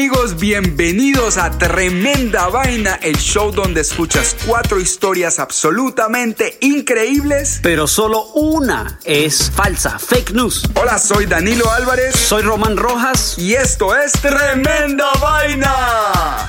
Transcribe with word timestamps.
Amigos, 0.00 0.40
bienvenidos 0.40 1.36
a 1.36 1.50
Tremenda 1.58 2.48
Vaina, 2.48 2.94
el 3.02 3.18
show 3.18 3.52
donde 3.52 3.82
escuchas 3.82 4.34
cuatro 4.46 4.80
historias 4.80 5.38
absolutamente 5.38 6.56
increíbles. 6.62 7.60
Pero 7.62 7.86
solo 7.86 8.24
una 8.28 8.98
es 9.04 9.50
falsa, 9.54 9.98
fake 9.98 10.30
news. 10.32 10.62
Hola, 10.72 10.98
soy 10.98 11.26
Danilo 11.26 11.70
Álvarez 11.70 12.16
Soy 12.16 12.40
Román 12.40 12.78
Rojas. 12.78 13.34
y 13.36 13.52
esto 13.52 13.94
es 13.94 14.12
Tremenda 14.12 15.04
Vaina. 15.20 16.48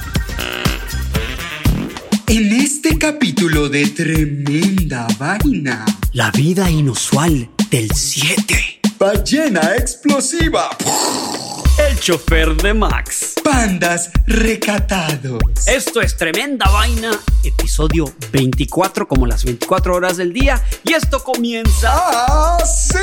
En 2.27 2.53
este 2.53 2.97
capítulo 2.97 3.67
de 3.67 3.85
Tremenda 3.88 5.07
Vaina, 5.19 5.83
La 6.13 6.31
vida 6.31 6.69
inusual 6.69 7.49
del 7.69 7.91
7. 7.94 8.79
ballena 8.97 9.75
explosiva, 9.75 10.69
El 11.89 11.99
chofer 11.99 12.55
de 12.55 12.73
Max. 12.73 13.30
Pandas 13.52 14.11
recatados. 14.27 15.41
Esto 15.67 16.02
es 16.02 16.16
Tremenda 16.16 16.69
Vaina, 16.71 17.11
episodio 17.44 18.05
24, 18.31 19.05
como 19.05 19.27
las 19.27 19.44
24 19.44 19.94
horas 19.94 20.16
del 20.16 20.31
día. 20.31 20.61
Y 20.85 20.94
esto 20.94 21.21
comienza. 21.21 21.89
¡Ah, 21.91 22.57
sí! 22.66 22.97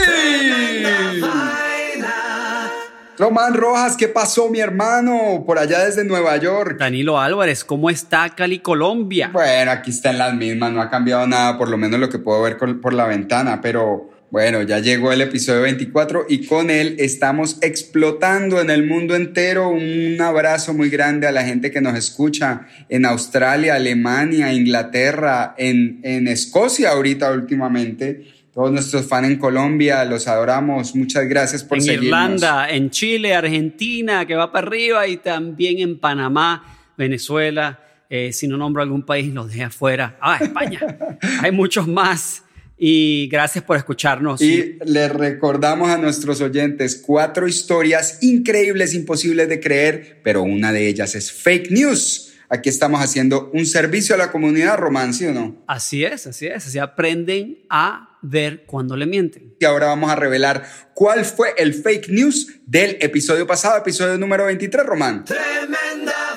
Román 3.19 3.53
Rojas, 3.53 3.97
¿qué 3.97 4.09
pasó, 4.09 4.49
mi 4.49 4.61
hermano? 4.61 5.45
Por 5.45 5.59
allá 5.59 5.85
desde 5.85 6.05
Nueva 6.05 6.37
York. 6.39 6.79
Danilo 6.79 7.21
Álvarez, 7.21 7.63
¿cómo 7.65 7.91
está 7.91 8.31
Cali, 8.31 8.61
Colombia? 8.61 9.29
Bueno, 9.31 9.71
aquí 9.71 9.91
están 9.91 10.17
las 10.17 10.33
mismas, 10.33 10.73
no 10.73 10.81
ha 10.81 10.89
cambiado 10.89 11.27
nada, 11.27 11.59
por 11.59 11.69
lo 11.69 11.77
menos 11.77 12.01
lo 12.01 12.09
que 12.09 12.19
puedo 12.19 12.41
ver 12.41 12.57
por 12.57 12.95
la 12.95 13.05
ventana, 13.07 13.61
pero 13.61 14.09
bueno, 14.31 14.63
ya 14.63 14.79
llegó 14.79 15.11
el 15.11 15.23
episodio 15.23 15.63
24 15.63 16.27
y 16.29 16.45
con 16.47 16.69
él 16.69 16.97
estamos 16.99 17.59
explotando 17.63 18.61
en 18.61 18.69
el 18.69 18.87
mundo 18.87 19.17
entero. 19.17 19.71
Un 19.71 20.21
abrazo 20.21 20.75
muy 20.75 20.91
grande 20.91 21.27
a 21.27 21.33
la 21.33 21.45
gente 21.45 21.71
que 21.71 21.81
nos 21.81 21.97
escucha 21.97 22.67
en 22.91 23.07
Australia, 23.07 23.77
Alemania, 23.77 24.53
Inglaterra, 24.53 25.55
en, 25.57 26.01
en 26.03 26.29
Escocia 26.29 26.91
ahorita 26.91 27.33
últimamente. 27.33 28.27
Todos 28.53 28.73
nuestros 28.73 29.07
fans 29.07 29.29
en 29.29 29.39
Colombia, 29.39 30.05
los 30.05 30.29
adoramos. 30.29 30.95
Muchas 30.95 31.27
gracias 31.27 31.65
por 31.65 31.79
en 31.79 31.85
seguirnos. 31.85 32.07
Irlanda, 32.07 32.69
en 32.71 32.91
Chile, 32.91 33.35
Argentina, 33.35 34.27
que 34.27 34.35
va 34.35 34.51
para 34.53 34.67
arriba, 34.67 35.07
y 35.07 35.17
también 35.19 35.79
en 35.79 35.99
Panamá, 35.99 36.65
Venezuela. 36.99 37.79
eh, 38.11 38.33
si 38.33 38.49
no 38.49 38.57
nombro 38.57 38.83
algún 38.83 39.05
país, 39.05 39.33
los 39.33 39.53
dejo 39.53 39.67
afuera. 39.67 40.17
Ah, 40.21 40.39
España. 40.41 40.81
Hay 41.43 41.53
muchos 41.53 41.87
más. 41.87 42.43
Y 42.79 43.29
gracias 43.29 43.65
por 43.65 43.77
escucharnos. 43.77 44.41
Y 44.41 44.79
les 44.85 45.11
recordamos 45.11 45.91
a 45.91 45.99
nuestros 45.99 46.41
oyentes 46.41 46.97
cuatro 46.97 47.49
historias 47.49 48.19
increíbles, 48.23 48.95
imposibles 48.95 49.49
de 49.49 49.59
creer, 49.59 50.21
pero 50.23 50.43
una 50.43 50.73
de 50.73 50.87
ellas 50.87 51.17
es 51.17 51.33
fake 51.33 51.73
news. 51.73 52.35
Aquí 52.51 52.71
estamos 52.71 53.03
haciendo 53.03 53.51
un 53.53 53.67
servicio 53.67 54.15
a 54.15 54.19
la 54.19 54.31
comunidad, 54.31 54.79
Román, 54.79 55.13
¿sí 55.13 55.27
o 55.27 55.33
no? 55.33 55.63
Así 55.67 56.05
es, 56.05 56.27
así 56.27 56.47
es. 56.47 56.67
Así 56.67 56.79
aprenden 56.79 57.59
a 57.69 58.17
ver 58.23 58.65
cuando 58.65 58.97
le 58.97 59.07
mienten. 59.07 59.55
Y 59.59 59.65
ahora 59.65 59.87
vamos 59.87 60.11
a 60.11 60.17
revelar 60.17 60.65
cuál 60.95 61.25
fue 61.25 61.55
el 61.59 61.75
fake 61.75 62.09
news 62.09 62.61
del 62.65 62.97
episodio 63.01 63.47
pasado, 63.47 63.77
episodio 63.79 64.17
número 64.17 64.47
23, 64.47 64.87
Román. 64.87 65.25
Tremenda. 65.25 66.28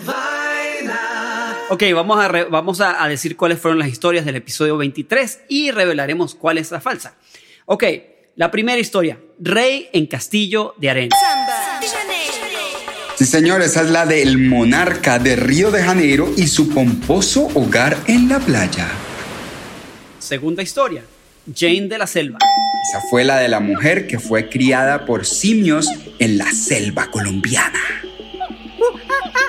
Ok, 1.73 1.83
vamos, 1.95 2.19
a, 2.19 2.27
re- 2.27 2.43
vamos 2.49 2.81
a, 2.81 3.01
a 3.01 3.07
decir 3.07 3.37
cuáles 3.37 3.57
fueron 3.57 3.79
las 3.79 3.87
historias 3.87 4.25
del 4.25 4.35
episodio 4.35 4.75
23 4.75 5.43
y 5.47 5.71
revelaremos 5.71 6.35
cuál 6.35 6.57
es 6.57 6.69
la 6.69 6.81
falsa. 6.81 7.15
Ok, 7.65 7.85
la 8.35 8.51
primera 8.51 8.77
historia. 8.77 9.17
Rey 9.39 9.87
en 9.93 10.05
Castillo 10.05 10.75
de 10.77 10.89
Arena. 10.89 11.15
Sí, 13.15 13.25
señor, 13.25 13.61
esa 13.61 13.83
es 13.83 13.89
la 13.89 14.05
del 14.05 14.37
monarca 14.37 15.17
de 15.17 15.37
Río 15.37 15.71
de 15.71 15.81
Janeiro 15.81 16.29
y 16.35 16.47
su 16.47 16.67
pomposo 16.73 17.47
hogar 17.53 17.95
en 18.07 18.27
la 18.27 18.39
playa. 18.39 18.89
Segunda 20.19 20.63
historia. 20.63 21.05
Jane 21.55 21.87
de 21.87 21.97
la 21.97 22.07
Selva. 22.07 22.37
Esa 22.89 23.01
fue 23.09 23.23
la 23.23 23.37
de 23.37 23.47
la 23.47 23.61
mujer 23.61 24.07
que 24.07 24.19
fue 24.19 24.49
criada 24.49 25.05
por 25.05 25.25
simios 25.25 25.87
en 26.19 26.37
la 26.37 26.51
selva 26.51 27.09
colombiana. 27.11 27.79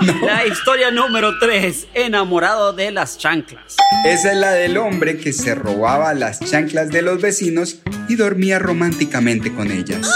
La 0.00 0.46
historia 0.46 0.90
número 0.90 1.38
3. 1.38 1.88
Enamorado 1.94 2.72
de 2.72 2.90
las 2.90 3.18
chanclas. 3.18 3.76
Esa 4.04 4.32
es 4.32 4.38
la 4.38 4.52
del 4.52 4.76
hombre 4.76 5.16
que 5.16 5.32
se 5.32 5.54
robaba 5.54 6.12
las 6.14 6.40
chanclas 6.40 6.90
de 6.90 7.02
los 7.02 7.20
vecinos 7.20 7.80
y 8.08 8.16
dormía 8.16 8.58
románticamente 8.58 9.52
con 9.52 9.70
ellas. 9.70 10.08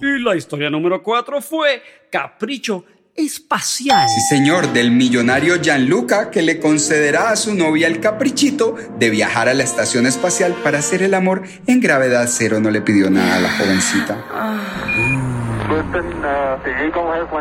Y 0.00 0.22
la 0.22 0.36
historia 0.36 0.70
número 0.70 1.02
4 1.02 1.40
fue 1.40 1.82
Capricho 2.10 2.84
Espacial. 3.16 4.08
Sí, 4.08 4.20
señor, 4.28 4.72
del 4.72 4.90
millonario 4.90 5.60
Gianluca 5.62 6.30
que 6.30 6.42
le 6.42 6.58
concederá 6.58 7.30
a 7.30 7.36
su 7.36 7.54
novia 7.54 7.86
el 7.86 8.00
caprichito 8.00 8.74
de 8.98 9.10
viajar 9.10 9.48
a 9.48 9.54
la 9.54 9.62
estación 9.62 10.06
espacial 10.06 10.52
para 10.64 10.80
hacer 10.80 11.02
el 11.02 11.14
amor 11.14 11.44
en 11.68 11.80
gravedad 11.80 12.28
cero. 12.28 12.58
No 12.58 12.70
le 12.70 12.80
pidió 12.80 13.10
nada 13.10 13.36
a 13.36 13.40
la 13.40 13.52
jovencita. 13.56 15.23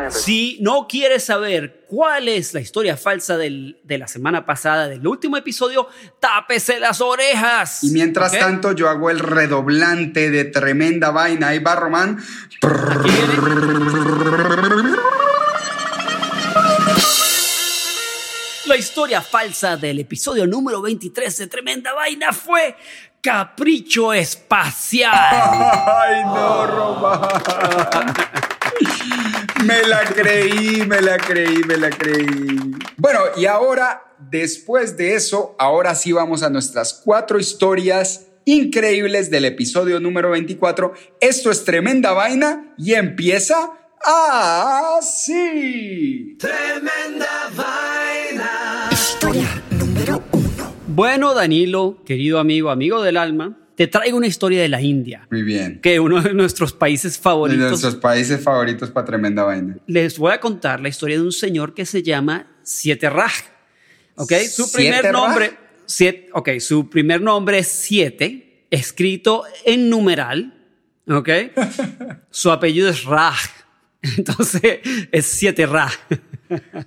Si 0.10 0.58
no 0.62 0.88
quieres 0.88 1.24
saber 1.26 1.86
cuál 1.88 2.28
es 2.28 2.54
la 2.54 2.60
historia 2.60 2.98
falsa 2.98 3.38
del- 3.38 3.80
de 3.84 3.98
la 3.98 4.08
semana 4.08 4.46
pasada, 4.46 4.88
del 4.88 5.06
último 5.08 5.38
episodio, 5.38 5.88
tápese 6.20 6.80
las 6.80 7.02
orejas. 7.02 7.84
Y 7.84 7.92
mientras 7.92 8.32
tanto, 8.38 8.72
yo 8.72 8.90
hago 8.90 9.10
el 9.10 9.20
redoblante 9.20 10.30
de 10.30 10.46
tremenda 10.46 11.12
vaina. 11.12 11.50
Ahí 11.50 11.60
va 11.60 11.76
Román. 11.76 12.18
Aquí 12.62 13.10
viene. 13.10 14.94
La 18.66 18.78
historia 18.78 19.22
falsa 19.22 19.76
del 19.78 20.00
episodio 20.00 20.48
número 20.48 20.82
23 20.82 21.38
de 21.38 21.48
Tremenda 21.48 21.94
Vaina 21.94 22.32
fue 22.32 22.76
Capricho 23.24 24.14
Espacial. 24.14 25.14
Ay, 25.16 26.26
no, 26.26 26.68
Román. 26.68 28.14
Me 29.64 29.82
la 29.88 30.04
creí, 30.04 30.86
me 30.86 31.00
la 31.00 31.18
creí, 31.18 31.64
me 31.64 31.78
la 31.78 31.90
creí. 31.90 32.28
Bueno, 32.98 33.22
y 33.38 33.46
ahora, 33.46 34.04
después 34.20 34.98
de 34.98 35.16
eso, 35.16 35.56
ahora 35.58 35.96
sí 35.96 36.12
vamos 36.12 36.44
a 36.44 36.50
nuestras 36.50 37.02
cuatro 37.02 37.40
historias 37.40 38.28
increíbles 38.44 39.32
del 39.32 39.46
episodio 39.46 40.02
número 40.02 40.32
24. 40.32 40.94
Esto 41.22 41.50
es 41.50 41.64
tremenda 41.64 42.12
vaina 42.12 42.74
y 42.78 42.94
empieza 42.94 43.72
así. 45.00 46.36
Tremenda 46.38 47.50
vaina. 47.56 48.90
Historia. 48.92 49.63
Bueno, 50.96 51.34
Danilo, 51.34 52.04
querido 52.06 52.38
amigo, 52.38 52.70
amigo 52.70 53.02
del 53.02 53.18
alma, 53.18 53.58
te 53.76 53.88
traigo 53.88 54.16
una 54.16 54.28
historia 54.28 54.62
de 54.62 54.70
la 54.70 54.80
India, 54.80 55.28
Muy 55.32 55.42
bien. 55.42 55.80
que 55.82 56.00
uno 56.00 56.22
de 56.22 56.36
nuestros 56.36 56.72
países 56.72 57.18
De 57.18 57.22
favoritos. 57.24 57.68
nuestros 57.70 57.96
países 57.96 58.40
favoritos 58.44 58.92
para 58.92 59.04
tremenda 59.08 59.44
vaina. 59.44 59.78
Les 59.88 60.20
voy 60.20 60.34
a 60.34 60.40
contar 60.40 60.80
la 60.82 60.90
historia 60.90 61.18
de 61.18 61.24
un 61.24 61.32
señor 61.32 61.74
que 61.74 61.88
se 61.88 62.04
llama 62.04 62.46
Siete 62.62 63.10
Raj. 63.10 63.34
¿Ok? 64.18 64.34
Su 64.48 64.66
¿Siete 64.66 64.72
primer 64.78 65.04
Raj? 65.06 65.14
nombre, 65.14 65.52
siete, 65.88 66.30
ok, 66.34 66.50
su 66.60 66.88
primer 66.92 67.22
nombre 67.22 67.58
es 67.58 67.68
Siete, 67.70 68.68
escrito 68.70 69.46
en 69.66 69.90
numeral. 69.90 70.54
¿Ok? 71.10 71.30
su 72.30 72.52
apellido 72.52 72.88
es 72.88 73.04
Raj. 73.04 73.40
Entonces 74.18 74.62
es 75.12 75.26
Siete 75.26 75.66
Raj. 75.66 75.92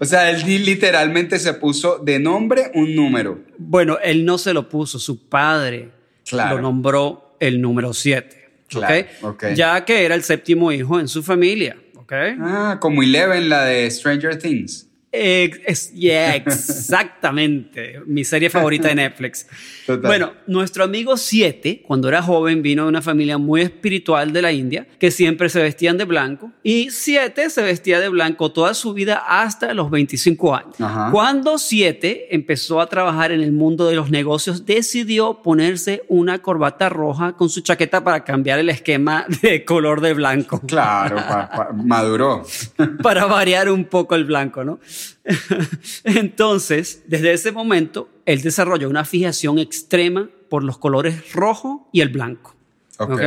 O 0.00 0.04
sea, 0.04 0.30
él 0.30 0.42
li- 0.46 0.58
literalmente 0.58 1.38
se 1.38 1.52
puso 1.54 1.98
de 1.98 2.18
nombre 2.18 2.70
un 2.74 2.94
número. 2.94 3.40
Bueno, 3.58 3.98
él 4.02 4.24
no 4.24 4.38
se 4.38 4.52
lo 4.54 4.68
puso, 4.68 4.98
su 4.98 5.28
padre 5.28 5.90
Claro. 6.28 6.56
lo 6.56 6.62
nombró 6.62 7.36
el 7.40 7.60
número 7.60 7.92
7. 7.92 8.44
Claro, 8.68 9.06
ok. 9.22 9.44
Ya 9.54 9.84
que 9.84 10.04
era 10.04 10.14
el 10.14 10.22
séptimo 10.24 10.72
hijo 10.72 10.98
en 10.98 11.08
su 11.08 11.22
familia. 11.22 11.76
¿ok? 11.96 12.12
Ah, 12.40 12.78
como 12.80 13.02
Eleven, 13.02 13.48
la 13.48 13.64
de 13.64 13.90
Stranger 13.90 14.38
Things. 14.38 14.88
Ex- 15.12 15.92
yeah, 15.94 16.34
exactamente. 16.36 18.00
Mi 18.06 18.24
serie 18.24 18.50
favorita 18.50 18.88
de 18.88 18.96
Netflix. 18.96 19.46
Total. 19.86 20.06
Bueno, 20.08 20.32
nuestro 20.46 20.84
amigo 20.84 21.16
Siete, 21.16 21.82
cuando 21.86 22.08
era 22.08 22.22
joven, 22.22 22.60
vino 22.60 22.82
de 22.82 22.88
una 22.88 23.00
familia 23.02 23.38
muy 23.38 23.62
espiritual 23.62 24.32
de 24.32 24.42
la 24.42 24.52
India, 24.52 24.86
que 24.98 25.10
siempre 25.10 25.48
se 25.48 25.62
vestían 25.62 25.96
de 25.96 26.04
blanco. 26.04 26.52
Y 26.62 26.90
Siete 26.90 27.48
se 27.50 27.62
vestía 27.62 28.00
de 28.00 28.08
blanco 28.08 28.52
toda 28.52 28.74
su 28.74 28.92
vida 28.92 29.22
hasta 29.26 29.72
los 29.74 29.90
25 29.90 30.54
años. 30.54 30.80
Ajá. 30.80 31.10
Cuando 31.12 31.56
Siete 31.58 32.34
empezó 32.34 32.80
a 32.80 32.88
trabajar 32.88 33.32
en 33.32 33.40
el 33.40 33.52
mundo 33.52 33.86
de 33.88 33.94
los 33.96 34.10
negocios, 34.10 34.66
decidió 34.66 35.40
ponerse 35.42 36.02
una 36.08 36.40
corbata 36.42 36.88
roja 36.88 37.32
con 37.32 37.48
su 37.48 37.60
chaqueta 37.62 38.02
para 38.04 38.24
cambiar 38.24 38.58
el 38.58 38.68
esquema 38.68 39.26
de 39.42 39.64
color 39.64 40.00
de 40.00 40.14
blanco 40.14 40.60
Claro, 40.66 41.16
pa- 41.16 41.48
pa- 41.50 41.72
maduró. 41.72 42.44
para 43.02 43.24
variar 43.26 43.70
un 43.70 43.84
poco 43.84 44.14
el 44.14 44.24
blanco, 44.24 44.64
¿no? 44.64 44.78
Entonces, 46.04 47.02
desde 47.06 47.32
ese 47.32 47.52
momento, 47.52 48.08
él 48.24 48.42
desarrolló 48.42 48.88
una 48.88 49.04
fijación 49.04 49.58
extrema 49.58 50.30
por 50.48 50.62
los 50.62 50.78
colores 50.78 51.32
rojo 51.32 51.88
y 51.92 52.00
el 52.00 52.08
blanco. 52.08 52.54
Ok. 52.98 53.10
¿ok? 53.10 53.22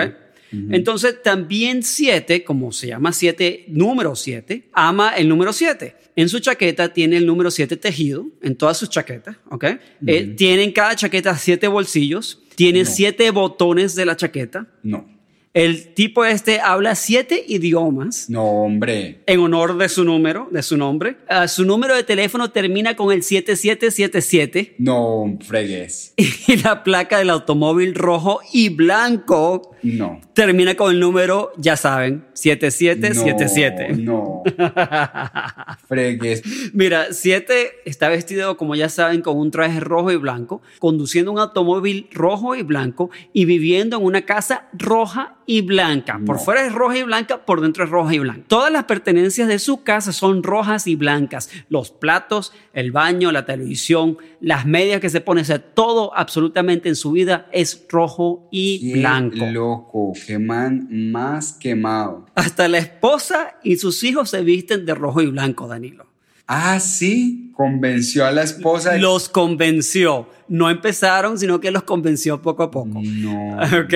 Entonces, 0.51 1.21
también 1.21 1.83
7, 1.83 2.43
como 2.43 2.71
se 2.71 2.87
llama 2.87 3.13
7, 3.13 3.65
número 3.67 4.15
7, 4.15 4.69
ama 4.73 5.11
el 5.11 5.29
número 5.29 5.53
7. 5.53 5.95
En 6.15 6.27
su 6.27 6.39
chaqueta 6.39 6.91
tiene 6.91 7.17
el 7.17 7.25
número 7.25 7.51
7 7.51 7.77
tejido, 7.77 8.25
en 8.41 8.55
todas 8.55 8.77
sus 8.77 8.89
chaquetas, 8.89 9.37
¿ok? 9.51 9.65
Eh, 10.07 10.33
tiene 10.35 10.63
en 10.63 10.71
cada 10.71 10.95
chaqueta 10.95 11.37
7 11.37 11.67
bolsillos, 11.67 12.41
tiene 12.55 12.85
7 12.85 13.29
botones 13.31 13.95
de 13.95 14.05
la 14.05 14.17
chaqueta. 14.17 14.67
No. 14.81 15.18
El 15.55 15.95
tipo 15.95 16.25
este 16.25 16.59
habla 16.59 16.93
7 16.93 17.43
idiomas 17.47 18.29
No, 18.29 18.43
hombre. 18.43 19.23
en 19.25 19.39
honor 19.39 19.77
de 19.79 19.89
su 19.89 20.03
número, 20.03 20.47
de 20.51 20.61
su 20.61 20.77
nombre. 20.77 21.17
Ah, 21.27 21.47
su 21.47 21.65
número 21.65 21.95
de 21.95 22.03
teléfono 22.03 22.51
termina 22.51 22.95
con 22.95 23.11
el 23.11 23.23
7777 23.23 24.75
No 24.77 25.37
fregues. 25.43 26.13
y 26.17 26.55
la 26.57 26.83
placa 26.83 27.17
del 27.17 27.31
automóvil 27.31 27.95
rojo 27.95 28.41
y 28.53 28.69
blanco 28.69 29.75
No. 29.81 30.21
termina 30.33 30.75
con 30.75 30.91
el 30.93 30.99
número, 30.99 31.51
ya 31.57 31.75
saben, 31.77 32.25
7777. 32.33 33.93
No. 33.97 34.43
no. 34.45 34.53
fregues. 35.87 36.43
Mira, 36.73 37.07
7 37.11 37.71
está 37.85 38.09
vestido, 38.09 38.55
como 38.55 38.75
ya 38.75 38.87
saben, 38.89 39.21
con 39.21 39.37
un 39.37 39.49
traje 39.51 39.79
rojo 39.79 40.11
y 40.11 40.15
blanco, 40.17 40.61
conduciendo 40.79 41.31
un 41.31 41.39
automóvil 41.39 42.07
rojo 42.11 42.55
y 42.55 42.61
blanco 42.61 43.09
y 43.33 43.45
viviendo 43.45 43.97
en 43.97 44.03
una 44.05 44.21
casa 44.25 44.67
roja 44.73 45.37
y 45.51 45.61
blanca. 45.61 46.19
Por 46.25 46.35
No. 46.35 46.41
fuera 46.41 46.63
es 46.63 46.73
roja 46.73 46.95
y 46.97 47.01
blanca, 47.03 47.43
por 47.43 47.59
dentro 47.61 47.83
es 47.83 47.89
roja 47.89 48.13
y 48.13 48.19
blanca. 48.19 48.43
Todas 48.47 48.71
las 48.71 48.83
pertenencias 48.83 49.47
de 49.47 49.57
su 49.57 49.83
casa 49.83 50.11
son 50.13 50.43
rojas 50.43 50.85
y 50.85 50.95
blancas. 50.95 51.49
Los 51.69 51.89
platos, 51.89 52.53
el 52.73 52.91
baño, 52.91 53.31
la 53.31 53.45
televisión, 53.45 54.17
las 54.41 54.67
medias 54.67 55.01
que 55.01 55.09
se 55.09 55.21
pone, 55.21 55.41
o 55.41 55.45
sea, 55.45 55.57
todo 55.59 56.15
absolutamente 56.15 56.87
en 56.87 56.95
su 56.95 57.11
vida 57.13 57.47
es 57.51 57.85
rojo 57.89 58.47
y 58.51 58.93
Qué 58.93 58.99
blanco. 58.99 59.45
loco. 59.51 60.13
Qué 60.27 60.37
man 60.37 60.87
más 61.11 61.53
quemado. 61.53 62.27
Hasta 62.35 62.67
la 62.67 62.77
esposa 62.77 63.55
y 63.63 63.77
sus 63.77 64.03
hijos 64.03 64.29
se 64.29 64.43
visten 64.43 64.85
de 64.85 64.93
rojo 64.93 65.21
y 65.21 65.27
blanco, 65.27 65.67
Danilo. 65.67 66.05
Ah, 66.51 66.79
sí. 66.79 67.51
Convenció 67.55 68.25
a 68.25 68.31
la 68.31 68.43
esposa. 68.43 68.93
de- 68.93 68.99
Los 68.99 69.29
convenció. 69.29 70.27
No 70.47 70.69
empezaron, 70.71 71.37
sino 71.37 71.59
que 71.59 71.69
los 71.69 71.83
convenció 71.83 72.41
poco 72.41 72.63
a 72.63 72.71
poco. 72.71 73.01
No. 73.03 73.57
Ok. 73.83 73.93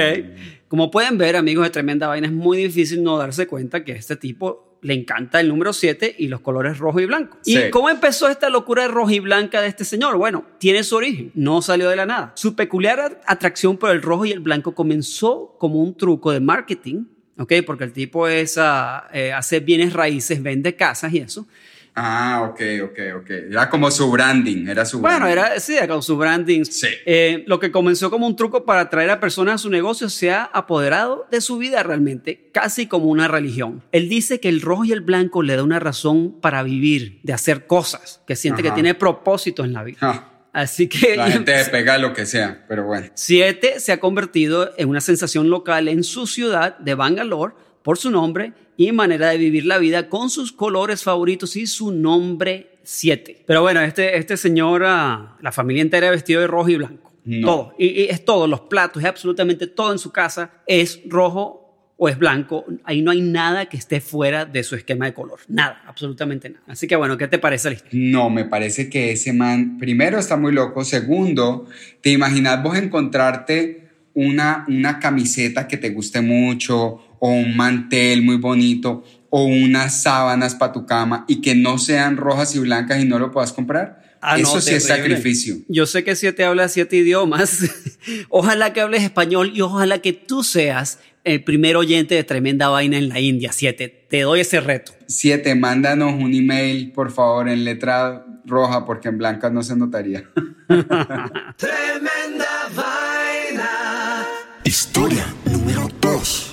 Como 0.73 0.89
pueden 0.89 1.19
ver, 1.19 1.35
amigos 1.35 1.65
de 1.65 1.69
Tremenda 1.69 2.07
Vaina, 2.07 2.25
es 2.25 2.33
muy 2.33 2.57
difícil 2.57 3.03
no 3.03 3.15
darse 3.19 3.45
cuenta 3.45 3.83
que 3.83 3.91
a 3.91 3.95
este 3.95 4.15
tipo 4.15 4.79
le 4.81 4.95
encanta 4.95 5.39
el 5.39 5.47
número 5.49 5.71
7 5.71 6.15
y 6.17 6.29
los 6.29 6.39
colores 6.39 6.79
rojo 6.79 6.99
y 6.99 7.05
blanco. 7.05 7.37
Sí. 7.43 7.55
¿Y 7.55 7.69
cómo 7.69 7.91
empezó 7.91 8.27
esta 8.27 8.49
locura 8.49 8.81
de 8.81 8.87
rojo 8.87 9.11
y 9.11 9.19
blanca 9.19 9.61
de 9.61 9.67
este 9.67 9.85
señor? 9.85 10.17
Bueno, 10.17 10.45
tiene 10.57 10.83
su 10.83 10.95
origen, 10.95 11.29
no 11.35 11.61
salió 11.61 11.89
de 11.89 11.95
la 11.95 12.07
nada. 12.07 12.31
Su 12.35 12.55
peculiar 12.55 12.99
at- 12.99 13.17
atracción 13.27 13.77
por 13.77 13.91
el 13.91 14.01
rojo 14.01 14.25
y 14.25 14.31
el 14.31 14.39
blanco 14.39 14.73
comenzó 14.73 15.55
como 15.59 15.75
un 15.79 15.95
truco 15.95 16.31
de 16.31 16.39
marketing, 16.39 17.03
¿ok? 17.37 17.53
Porque 17.67 17.83
el 17.83 17.93
tipo 17.93 18.27
es, 18.27 18.57
ah, 18.57 19.07
eh, 19.13 19.31
hace 19.31 19.59
bienes 19.59 19.93
raíces, 19.93 20.41
vende 20.41 20.75
casas 20.75 21.13
y 21.13 21.19
eso. 21.19 21.45
Ah, 21.95 22.49
ok, 22.49 22.59
ok, 22.85 22.99
ok. 23.21 23.29
Era 23.51 23.69
como 23.69 23.91
su 23.91 24.09
branding. 24.09 24.67
Era 24.67 24.83
su 24.85 24.99
Bueno, 24.99 25.25
branding. 25.27 25.31
era 25.37 25.59
sí, 25.59 25.75
con 25.87 26.01
su 26.01 26.17
branding. 26.17 26.63
Sí. 26.65 26.87
Eh, 27.05 27.43
lo 27.45 27.59
que 27.59 27.71
comenzó 27.71 28.09
como 28.09 28.25
un 28.25 28.35
truco 28.35 28.65
para 28.65 28.81
atraer 28.81 29.11
a 29.11 29.19
personas 29.19 29.55
a 29.55 29.57
su 29.59 29.69
negocio 29.69 30.09
se 30.09 30.31
ha 30.31 30.43
apoderado 30.43 31.27
de 31.29 31.39
su 31.39 31.57
vida 31.57 31.83
realmente, 31.83 32.49
casi 32.51 32.87
como 32.87 33.05
una 33.05 33.27
religión. 33.27 33.83
Él 33.91 34.09
dice 34.09 34.39
que 34.39 34.49
el 34.49 34.61
rojo 34.61 34.85
y 34.85 34.91
el 34.91 35.01
blanco 35.01 35.43
le 35.43 35.55
da 35.55 35.63
una 35.63 35.79
razón 35.79 36.39
para 36.41 36.63
vivir, 36.63 37.19
de 37.23 37.33
hacer 37.33 37.67
cosas, 37.67 38.21
que 38.25 38.35
siente 38.35 38.63
que 38.63 38.71
tiene 38.71 38.95
propósito 38.95 39.63
en 39.63 39.73
la 39.73 39.83
vida. 39.83 39.97
Ah, 40.01 40.29
Así 40.51 40.87
que 40.87 41.15
la 41.17 41.31
gente 41.31 41.53
pega 41.71 41.97
lo 41.97 42.13
que 42.13 42.25
sea, 42.27 42.63
pero 42.67 42.85
bueno. 42.85 43.07
Siete 43.15 43.79
se 43.79 43.91
ha 43.91 43.99
convertido 43.99 44.71
en 44.77 44.87
una 44.89 45.01
sensación 45.01 45.49
local 45.49 45.87
en 45.87 46.03
su 46.03 46.27
ciudad 46.27 46.77
de 46.77 46.93
Bangalore 46.93 47.53
por 47.81 47.97
su 47.97 48.11
nombre 48.11 48.53
y 48.77 48.91
manera 48.91 49.29
de 49.29 49.37
vivir 49.37 49.65
la 49.65 49.77
vida 49.77 50.09
con 50.09 50.29
sus 50.29 50.51
colores 50.51 51.03
favoritos 51.03 51.55
y 51.55 51.67
su 51.67 51.91
nombre 51.91 52.79
7. 52.83 53.43
Pero 53.45 53.61
bueno, 53.61 53.81
este, 53.81 54.17
este 54.17 54.37
señor, 54.37 54.83
ah, 54.85 55.37
la 55.41 55.51
familia 55.51 55.81
entera 55.81 56.11
vestido 56.11 56.41
de 56.41 56.47
rojo 56.47 56.69
y 56.69 56.75
blanco. 56.75 57.13
No. 57.25 57.47
Todo. 57.47 57.75
Y, 57.77 57.87
y 57.87 58.03
es 58.05 58.25
todo, 58.25 58.47
los 58.47 58.61
platos, 58.61 59.01
es 59.01 59.07
absolutamente 59.07 59.67
todo 59.67 59.91
en 59.91 59.99
su 59.99 60.11
casa 60.11 60.51
es 60.67 61.01
rojo 61.05 61.63
o 61.97 62.09
es 62.09 62.17
blanco. 62.17 62.65
Ahí 62.83 63.01
no 63.01 63.11
hay 63.11 63.21
nada 63.21 63.67
que 63.67 63.77
esté 63.77 64.01
fuera 64.01 64.45
de 64.45 64.63
su 64.63 64.75
esquema 64.75 65.05
de 65.05 65.13
color. 65.13 65.39
Nada, 65.47 65.83
absolutamente 65.87 66.49
nada. 66.49 66.63
Así 66.67 66.87
que 66.87 66.95
bueno, 66.95 67.17
¿qué 67.17 67.27
te 67.27 67.39
parece 67.39 67.71
la? 67.71 67.77
No, 67.91 68.29
me 68.29 68.45
parece 68.45 68.89
que 68.89 69.11
ese 69.11 69.33
man, 69.33 69.77
primero, 69.77 70.19
está 70.19 70.35
muy 70.35 70.51
loco. 70.51 70.83
Segundo, 70.83 71.67
¿te 72.01 72.09
imaginas 72.09 72.61
vos 72.61 72.77
encontrarte 72.77 73.87
una, 74.15 74.65
una 74.67 74.99
camiseta 74.99 75.67
que 75.67 75.77
te 75.77 75.89
guste 75.89 76.21
mucho 76.21 77.12
o 77.25 77.29
un 77.29 77.55
mantel 77.55 78.21
muy 78.21 78.35
bonito 78.35 79.05
o 79.29 79.45
unas 79.45 80.03
sábanas 80.03 80.55
para 80.55 80.73
tu 80.73 80.85
cama 80.85 81.23
y 81.25 81.39
que 81.39 81.55
no 81.55 81.77
sean 81.77 82.17
rojas 82.17 82.53
y 82.53 82.59
blancas 82.59 83.01
y 83.01 83.05
no 83.05 83.17
lo 83.17 83.31
puedas 83.31 83.53
comprar? 83.53 84.17
Ah, 84.19 84.37
no, 84.37 84.43
Eso 84.43 84.59
sí 84.59 84.75
es 84.75 84.87
sacrificio. 84.87 85.55
Yo 85.69 85.85
sé 85.85 86.03
que 86.03 86.17
siete 86.17 86.43
habla 86.43 86.67
siete 86.67 86.97
idiomas. 86.97 87.59
ojalá 88.29 88.73
que 88.73 88.81
hables 88.81 89.03
español 89.03 89.53
y 89.55 89.61
ojalá 89.61 89.99
que 89.99 90.11
tú 90.11 90.43
seas 90.43 90.99
el 91.23 91.45
primer 91.45 91.77
oyente 91.77 92.13
de 92.13 92.25
Tremenda 92.25 92.67
Vaina 92.67 92.97
en 92.97 93.07
la 93.07 93.21
India, 93.21 93.53
siete. 93.53 94.05
Te 94.09 94.23
doy 94.23 94.41
ese 94.41 94.59
reto. 94.59 94.91
Siete, 95.07 95.55
mándanos 95.55 96.21
un 96.21 96.33
email, 96.33 96.91
por 96.91 97.09
favor, 97.09 97.47
en 97.47 97.63
letra 97.63 98.25
roja, 98.45 98.85
porque 98.85 99.07
en 99.07 99.17
blanca 99.17 99.49
no 99.49 99.63
se 99.63 99.77
notaría. 99.77 100.25
Tremenda 100.67 102.67
vaina. 102.75 104.25
Historia 104.65 105.25
número 105.45 105.87
2. 106.01 106.52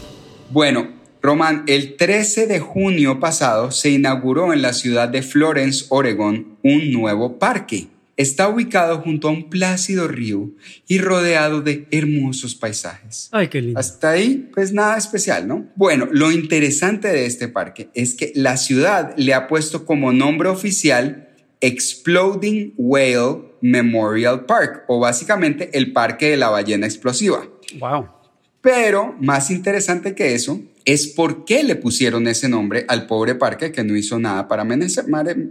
Bueno, 0.51 0.89
Román, 1.23 1.63
el 1.69 1.97
13 1.97 2.49
de 2.49 2.59
junio 2.59 3.21
pasado 3.21 3.71
se 3.71 3.91
inauguró 3.91 4.53
en 4.53 4.63
la 4.63 4.73
ciudad 4.73 5.09
de 5.09 5.23
Florence, 5.23 5.87
Oregón, 5.91 6.59
un 6.65 6.91
nuevo 6.91 7.39
parque. 7.39 7.87
Está 8.17 8.49
ubicado 8.49 8.99
junto 8.99 9.29
a 9.29 9.31
un 9.31 9.49
plácido 9.49 10.09
río 10.09 10.51
y 10.89 10.99
rodeado 10.99 11.61
de 11.61 11.87
hermosos 11.93 12.57
paisajes. 12.57 13.29
Ay, 13.31 13.47
qué 13.47 13.63
lindo. 13.63 13.79
Hasta 13.79 14.11
ahí, 14.11 14.51
pues 14.53 14.73
nada 14.73 14.99
especial, 14.99 15.47
¿no? 15.47 15.69
Bueno, 15.77 16.09
lo 16.11 16.33
interesante 16.33 17.07
de 17.09 17.27
este 17.27 17.47
parque 17.47 17.89
es 17.95 18.15
que 18.15 18.33
la 18.35 18.57
ciudad 18.57 19.15
le 19.17 19.35
ha 19.35 19.47
puesto 19.47 19.87
como 19.87 20.13
nombre 20.13 20.49
oficial 20.49 21.29
Exploding 21.61 22.75
Whale 22.77 23.53
Memorial 23.61 24.47
Park, 24.47 24.85
o 24.89 24.99
básicamente 24.99 25.71
el 25.79 25.93
Parque 25.93 26.31
de 26.31 26.37
la 26.37 26.49
Ballena 26.49 26.87
Explosiva. 26.87 27.47
Wow. 27.79 28.20
Pero 28.63 29.17
más 29.21 29.51
interesante 29.51 30.15
que 30.15 30.35
eso 30.35 30.61
es 30.85 31.07
por 31.09 31.45
qué 31.45 31.63
le 31.63 31.77
pusieron 31.77 32.27
ese 32.27 32.49
nombre 32.49 32.85
al 32.89 33.07
pobre 33.07 33.35
parque 33.35 33.73
que 33.73 33.85
no 33.85 33.97
hizo 33.97 34.19
nada 34.19 34.49
para, 34.49 34.67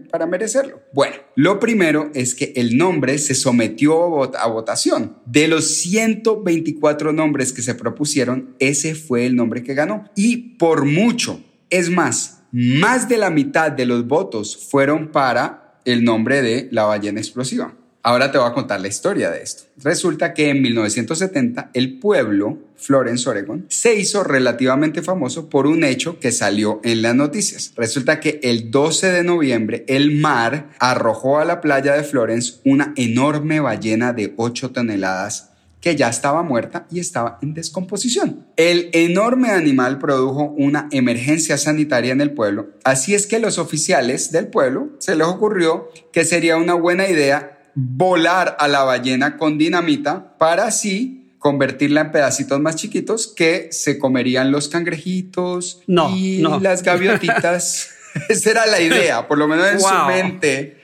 para 0.09 0.25
merecerlo. 0.27 0.81
Bueno, 0.93 1.15
lo 1.35 1.59
primero 1.59 2.11
es 2.13 2.35
que 2.35 2.53
el 2.55 2.77
nombre 2.77 3.17
se 3.17 3.35
sometió 3.35 4.23
a 4.35 4.47
votación. 4.47 5.17
De 5.25 5.47
los 5.47 5.75
124 5.81 7.13
nombres 7.13 7.53
que 7.53 7.61
se 7.61 7.75
propusieron, 7.75 8.55
ese 8.59 8.95
fue 8.95 9.25
el 9.25 9.35
nombre 9.35 9.63
que 9.63 9.73
ganó. 9.73 10.05
Y 10.15 10.55
por 10.57 10.85
mucho, 10.85 11.43
es 11.69 11.89
más, 11.89 12.43
más 12.51 13.07
de 13.07 13.17
la 13.17 13.29
mitad 13.29 13.71
de 13.71 13.85
los 13.85 14.07
votos 14.07 14.57
fueron 14.69 15.11
para 15.11 15.79
el 15.85 16.03
nombre 16.03 16.41
de 16.41 16.67
la 16.71 16.83
ballena 16.83 17.19
explosiva. 17.19 17.75
Ahora 18.01 18.32
te 18.32 18.38
voy 18.38 18.48
a 18.48 18.53
contar 18.53 18.79
la 18.79 18.88
historia 18.88 19.29
de 19.29 19.41
esto. 19.41 19.63
Resulta 19.77 20.34
que 20.34 20.50
en 20.50 20.62
1970 20.62 21.72
el 21.74 22.00
pueblo, 22.00 22.58
Florence, 22.77 23.29
Oregon, 23.29 23.65
se 23.68 23.96
hizo 23.96 24.24
relativamente 24.24 25.01
famoso 25.01 25.50
por 25.50 25.68
un 25.68 25.84
hecho 25.84 26.18
que 26.18 26.32
salió 26.32 26.79
en 26.84 27.01
las 27.01 27.13
noticias. 27.13 27.74
Resulta 27.75 28.22
que 28.22 28.39
el 28.41 28.72
12 28.72 29.12
de 29.12 29.24
noviembre 29.24 29.84
el 29.88 30.18
mar 30.18 30.70
arrojó 30.79 31.39
a 31.39 31.46
la 31.46 31.60
playa 31.60 31.94
de 31.94 32.03
Florence 32.03 32.60
una 32.63 32.94
enorme 32.96 33.60
ballena 33.60 34.13
de 34.13 34.34
8 34.38 34.72
toneladas 34.72 35.50
que 35.82 35.96
ya 35.96 36.10
estaba 36.10 36.41
muerta 36.41 36.88
y 36.91 37.00
estaba 37.00 37.38
en 37.41 37.53
descomposición. 37.53 38.46
El 38.56 38.89
enorme 38.94 39.51
animal 39.51 40.00
produjo 40.00 40.53
una 40.58 40.88
emergencia 40.91 41.58
sanitaria 41.58 42.12
en 42.12 42.22
el 42.22 42.32
pueblo, 42.32 42.70
así 42.84 43.13
es 43.13 43.27
que 43.27 43.39
los 43.39 43.58
oficiales 43.58 44.32
del 44.32 44.48
pueblo 44.48 44.89
se 45.00 45.15
les 45.15 45.27
ocurrió 45.27 45.89
que 46.12 46.25
sería 46.25 46.58
una 46.58 46.74
buena 46.74 47.08
idea 47.08 47.58
volar 47.79 48.57
a 48.59 48.67
la 48.67 48.83
ballena 48.83 49.38
con 49.38 49.57
dinamita 49.57 50.38
para 50.38 50.65
así 50.65 51.33
convertirla 51.39 52.01
en 52.01 52.12
pedacitos 52.12 52.59
más 52.59 52.75
chiquitos 52.75 53.27
que 53.27 53.69
se 53.71 53.98
comerían 53.98 54.51
los 54.51 54.67
cangrejitos 54.67 55.81
y 55.88 56.41
las 56.62 56.83
gaviotitas. 56.83 57.89
Esa 58.29 58.51
era 58.51 58.65
la 58.65 58.81
idea, 58.81 59.27
por 59.27 59.38
lo 59.38 59.48
menos 59.48 59.67
en 59.71 59.79
su 59.79 59.95
mente. 60.07 60.77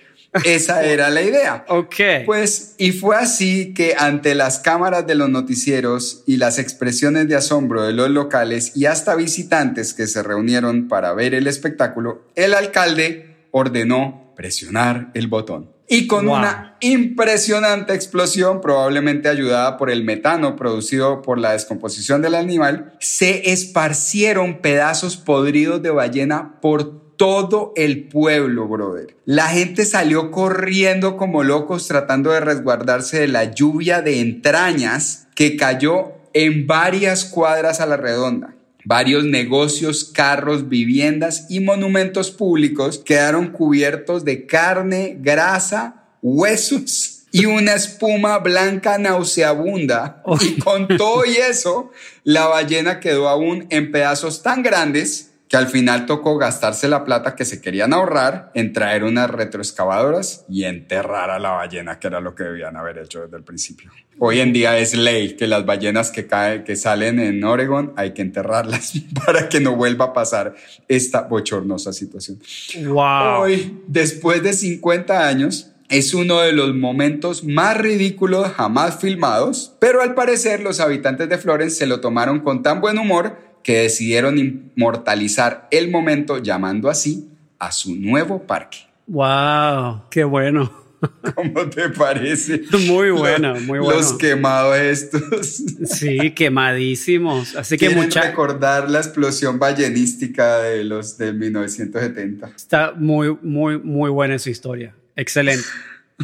Esa 0.43 0.83
era 0.85 1.09
la 1.09 1.21
idea. 1.21 1.65
Ok. 1.67 1.95
Pues, 2.25 2.75
y 2.77 2.91
fue 2.91 3.15
así 3.15 3.73
que 3.73 3.95
ante 3.97 4.35
las 4.35 4.59
cámaras 4.59 5.07
de 5.07 5.15
los 5.15 5.29
noticieros 5.29 6.23
y 6.25 6.37
las 6.37 6.59
expresiones 6.59 7.27
de 7.27 7.35
asombro 7.35 7.83
de 7.83 7.93
los 7.93 8.09
locales 8.09 8.75
y 8.75 8.85
hasta 8.85 9.15
visitantes 9.15 9.93
que 9.93 10.07
se 10.07 10.23
reunieron 10.23 10.87
para 10.87 11.13
ver 11.13 11.33
el 11.33 11.47
espectáculo, 11.47 12.25
el 12.35 12.53
alcalde 12.53 13.35
ordenó 13.51 14.33
presionar 14.35 15.11
el 15.13 15.27
botón. 15.27 15.74
Y 15.87 16.07
con 16.07 16.27
una 16.27 16.77
impresionante 16.81 17.93
explosión, 17.93 18.59
probablemente 18.59 19.29
ayudada 19.29 19.77
por 19.77 19.91
el 19.91 20.03
metano 20.03 20.55
producido 20.55 21.21
por 21.21 21.37
la 21.37 21.51
descomposición 21.51 22.21
del 22.21 22.35
animal, 22.35 22.93
se 22.99 23.51
esparcieron 23.51 24.61
pedazos 24.61 25.17
podridos 25.17 25.81
de 25.83 25.91
ballena 25.91 26.59
por 26.59 27.05
todo 27.17 27.71
el 27.75 28.07
pueblo, 28.07 28.67
brother. 28.67 29.15
La 29.25 29.47
gente 29.47 29.85
salió 29.85 30.31
corriendo 30.31 31.17
como 31.17 31.43
locos 31.43 31.87
tratando 31.87 32.31
de 32.31 32.39
resguardarse 32.39 33.19
de 33.19 33.27
la 33.27 33.53
lluvia 33.53 34.01
de 34.01 34.19
entrañas 34.19 35.27
que 35.35 35.55
cayó 35.55 36.13
en 36.33 36.67
varias 36.67 37.25
cuadras 37.25 37.79
a 37.79 37.85
la 37.85 37.95
redonda. 37.95 38.54
Varios 38.85 39.25
negocios, 39.25 40.05
carros, 40.05 40.69
viviendas 40.69 41.47
y 41.49 41.59
monumentos 41.59 42.31
públicos 42.31 43.01
quedaron 43.03 43.51
cubiertos 43.51 44.23
de 44.23 44.45
carne, 44.45 45.17
grasa, 45.19 46.03
huesos 46.21 47.23
y 47.31 47.45
una 47.47 47.73
espuma 47.73 48.37
blanca 48.37 48.97
nauseabunda. 48.97 50.23
Y 50.41 50.59
con 50.59 50.87
todo 50.87 51.25
y 51.25 51.35
eso, 51.35 51.91
la 52.23 52.47
ballena 52.47 52.99
quedó 52.99 53.27
aún 53.27 53.67
en 53.71 53.91
pedazos 53.91 54.41
tan 54.41 54.63
grandes 54.63 55.31
que 55.47 55.57
al 55.57 55.67
final 55.67 56.05
tocó 56.05 56.37
gastarse 56.37 56.87
la 56.87 57.03
plata 57.03 57.35
que 57.35 57.45
se 57.45 57.61
querían 57.61 57.93
ahorrar 57.93 58.51
en 58.55 58.73
traer 58.73 59.03
unas 59.03 59.29
retroexcavadoras 59.29 60.45
y 60.49 60.63
enterrar 60.63 61.29
a 61.29 61.39
la 61.39 61.51
ballena, 61.51 61.99
que 61.99 62.07
era 62.07 62.19
lo 62.19 62.33
que 62.33 62.43
debían 62.43 62.75
haber 62.77 62.97
hecho 62.97 63.21
desde 63.21 63.37
el 63.37 63.43
principio. 63.43 63.91
Hoy 64.17 64.39
en 64.39 64.53
día 64.53 64.77
es 64.77 64.95
ley 64.95 65.35
que 65.35 65.45
las 65.45 65.65
ballenas 65.65 66.09
que 66.09 66.25
caen, 66.25 66.63
que 66.63 66.75
salen 66.75 67.19
en 67.19 67.43
Oregon, 67.43 67.93
hay 67.95 68.13
que 68.13 68.21
enterrarlas 68.21 68.93
para 69.25 69.49
que 69.49 69.59
no 69.59 69.75
vuelva 69.75 70.05
a 70.05 70.13
pasar 70.13 70.55
esta 70.87 71.21
bochornosa 71.21 71.93
situación. 71.93 72.39
Wow. 72.83 73.41
Hoy, 73.41 73.81
después 73.87 74.41
de 74.41 74.53
50 74.53 75.27
años, 75.27 75.71
es 75.89 76.15
uno 76.15 76.39
de 76.39 76.51
los 76.51 76.73
momentos 76.73 77.43
más 77.43 77.77
ridículos 77.77 78.51
jamás 78.53 78.97
filmados, 78.99 79.75
pero 79.79 80.01
al 80.01 80.15
parecer 80.15 80.61
los 80.61 80.79
habitantes 80.79 81.29
de 81.29 81.37
Florence 81.37 81.75
se 81.75 81.85
lo 81.85 81.99
tomaron 81.99 82.39
con 82.39 82.63
tan 82.63 82.81
buen 82.81 82.97
humor 82.97 83.37
que 83.65 83.79
decidieron 83.79 84.37
inmortalizar 84.37 85.67
el 85.71 85.89
momento 85.89 86.37
llamando 86.37 86.87
así 86.87 87.31
a 87.57 87.71
su 87.71 87.95
nuevo 87.95 88.43
parque. 88.43 88.77
¡Wow! 89.07 90.03
¡Qué 90.11 90.23
bueno! 90.23 90.71
¿Cómo 91.35 91.67
te 91.67 91.89
parece? 91.89 92.61
Muy 92.87 93.09
bueno, 93.09 93.55
muy 93.61 93.79
bueno. 93.79 93.99
Los 93.99 94.13
quemados 94.19 94.77
estos. 94.77 95.63
Sí, 95.85 96.29
quemadísimos. 96.35 97.55
Así 97.55 97.75
que 97.75 97.89
mucha... 97.89 98.21
recordar 98.21 98.87
la 98.87 98.99
explosión 98.99 99.57
ballenística 99.57 100.59
de 100.59 100.83
los 100.83 101.17
de 101.17 101.33
1970. 101.33 102.51
Está 102.55 102.93
muy, 102.95 103.35
muy, 103.41 103.79
muy 103.79 104.11
buena 104.11 104.37
su 104.37 104.51
historia. 104.51 104.95
Excelente. 105.15 105.65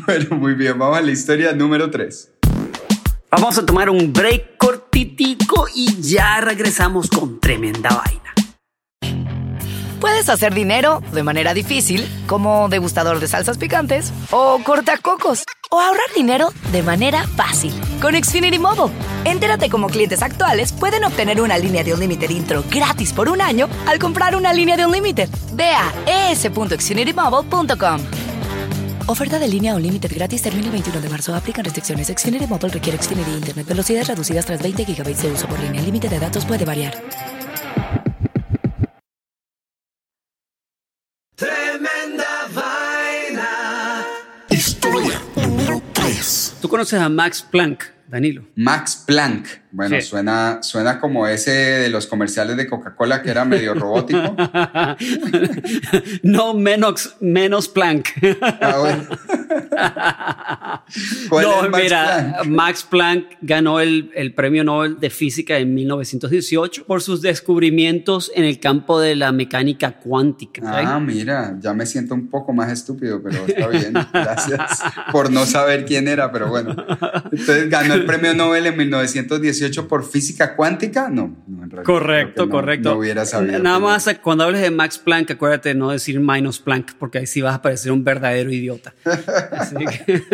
Bueno, 0.05 0.37
muy 0.37 0.53
bien. 0.53 0.79
Vamos 0.79 0.99
a 0.99 1.01
la 1.01 1.11
historia 1.11 1.51
número 1.51 1.91
3. 1.91 2.31
Vamos 3.29 3.57
a 3.57 3.65
tomar 3.65 3.89
un 3.89 4.13
break 4.13 4.57
y 5.73 6.01
ya 6.01 6.41
regresamos 6.41 7.09
con 7.09 7.39
tremenda 7.39 7.89
vaina. 7.89 8.21
Puedes 9.99 10.29
hacer 10.29 10.55
dinero 10.55 11.03
de 11.11 11.21
manera 11.21 11.53
difícil, 11.53 12.07
como 12.25 12.69
degustador 12.69 13.19
de 13.19 13.27
salsas 13.27 13.59
picantes, 13.59 14.11
o 14.31 14.59
cortacocos, 14.63 15.43
o 15.69 15.79
ahorrar 15.79 16.11
dinero 16.15 16.51
de 16.71 16.81
manera 16.81 17.27
fácil 17.35 17.71
con 18.01 18.15
Xfinity 18.15 18.57
Mobile. 18.57 18.91
Entérate 19.25 19.69
cómo 19.69 19.89
clientes 19.89 20.23
actuales 20.23 20.73
pueden 20.73 21.03
obtener 21.03 21.39
una 21.39 21.59
línea 21.59 21.83
de 21.83 21.93
Unlimited 21.93 22.31
intro 22.31 22.63
gratis 22.71 23.13
por 23.13 23.29
un 23.29 23.41
año 23.41 23.69
al 23.87 23.99
comprar 23.99 24.35
una 24.35 24.53
línea 24.53 24.75
de 24.75 24.87
Unlimited. 24.87 25.29
Ve 25.53 25.69
a. 25.69 25.93
Oferta 29.11 29.37
de 29.39 29.49
línea 29.49 29.75
o 29.75 29.79
límite 29.79 30.07
gratis 30.07 30.41
termina 30.41 30.67
el 30.67 30.71
21 30.71 31.01
de 31.01 31.09
marzo. 31.09 31.35
Aplican 31.35 31.65
restricciones. 31.65 32.07
Xfinity 32.07 32.47
Mobile 32.47 32.69
requiere 32.69 32.97
Xfinity 32.97 33.31
Internet. 33.31 33.67
Velocidades 33.67 34.07
reducidas 34.07 34.45
tras 34.45 34.61
20 34.63 34.85
GB 34.85 35.03
de 35.03 35.31
uso 35.33 35.47
por 35.49 35.59
línea. 35.59 35.81
El 35.81 35.87
límite 35.87 36.07
de 36.07 36.17
datos 36.17 36.45
puede 36.45 36.63
variar. 36.63 36.93
Tremenda 41.35 42.47
vaina. 42.55 44.05
Historia 44.49 45.21
número 45.35 45.81
3. 45.91 46.55
¿Tú 46.61 46.69
conoces 46.69 47.01
a 47.01 47.09
Max 47.09 47.41
Planck, 47.41 47.83
Danilo? 48.11 48.43
Max 48.55 49.03
Planck. 49.07 49.47
Bueno, 49.71 49.95
Sí. 49.95 50.01
suena, 50.01 50.59
suena 50.61 50.99
como 50.99 51.27
ese 51.27 51.51
de 51.51 51.89
los 51.89 52.05
comerciales 52.05 52.57
de 52.57 52.67
Coca-Cola 52.67 53.21
que 53.21 53.29
era 53.31 53.45
medio 53.45 53.73
robótico. 53.73 54.35
no, 56.23 56.53
menos, 56.53 57.15
menos 57.21 57.69
Planck. 57.69 58.09
Ah, 58.59 58.77
bueno. 58.79 59.03
¿Cuál 61.29 61.45
no, 61.45 61.63
es 61.65 61.69
Max 61.71 61.83
mira, 61.83 62.03
Planck? 62.05 62.45
Max 62.47 62.83
Planck 62.89 63.25
ganó 63.41 63.79
el, 63.79 64.11
el 64.13 64.33
Premio 64.33 64.63
Nobel 64.63 64.99
de 64.99 65.09
Física 65.09 65.57
en 65.57 65.73
1918 65.73 66.85
por 66.85 67.01
sus 67.01 67.21
descubrimientos 67.21 68.31
en 68.35 68.43
el 68.43 68.59
campo 68.59 68.99
de 68.99 69.15
la 69.15 69.31
mecánica 69.31 69.99
cuántica. 69.99 70.61
¿sabes? 70.61 70.87
Ah, 70.87 70.99
mira, 70.99 71.55
ya 71.59 71.73
me 71.73 71.85
siento 71.85 72.13
un 72.13 72.29
poco 72.29 72.51
más 72.53 72.71
estúpido, 72.71 73.21
pero 73.23 73.45
está 73.45 73.67
bien. 73.67 73.93
Gracias 74.13 74.81
por 75.11 75.31
no 75.31 75.45
saber 75.45 75.85
quién 75.85 76.07
era, 76.09 76.31
pero 76.31 76.49
bueno. 76.49 76.75
Entonces 77.31 77.69
ganó 77.69 78.00
el 78.01 78.07
premio 78.07 78.33
Nobel 78.33 78.65
en 78.65 78.77
1918 78.77 79.87
por 79.87 80.03
física 80.09 80.55
cuántica. 80.55 81.09
No, 81.09 81.35
no 81.47 81.63
en 81.63 81.69
realidad, 81.69 81.83
Correcto, 81.83 82.45
no- 82.45 82.51
correcto. 82.51 82.89
No 82.91 82.97
hubiera 82.99 83.25
sabido. 83.25 83.59
Nada 83.59 83.79
más 83.79 84.09
cuando 84.21 84.43
hables 84.43 84.61
de 84.61 84.71
Max 84.71 84.97
Planck, 84.97 85.31
acuérdate 85.31 85.69
de 85.69 85.75
no 85.75 85.91
decir 85.91 86.19
minus 86.19 86.59
Planck, 86.59 86.93
porque 86.99 87.19
ahí 87.19 87.27
sí 87.27 87.41
vas 87.41 87.55
a 87.55 87.61
parecer 87.61 87.91
un 87.91 88.03
verdadero 88.03 88.51
idiota. 88.51 88.93
Así 89.51 89.75
que-. 90.05 90.23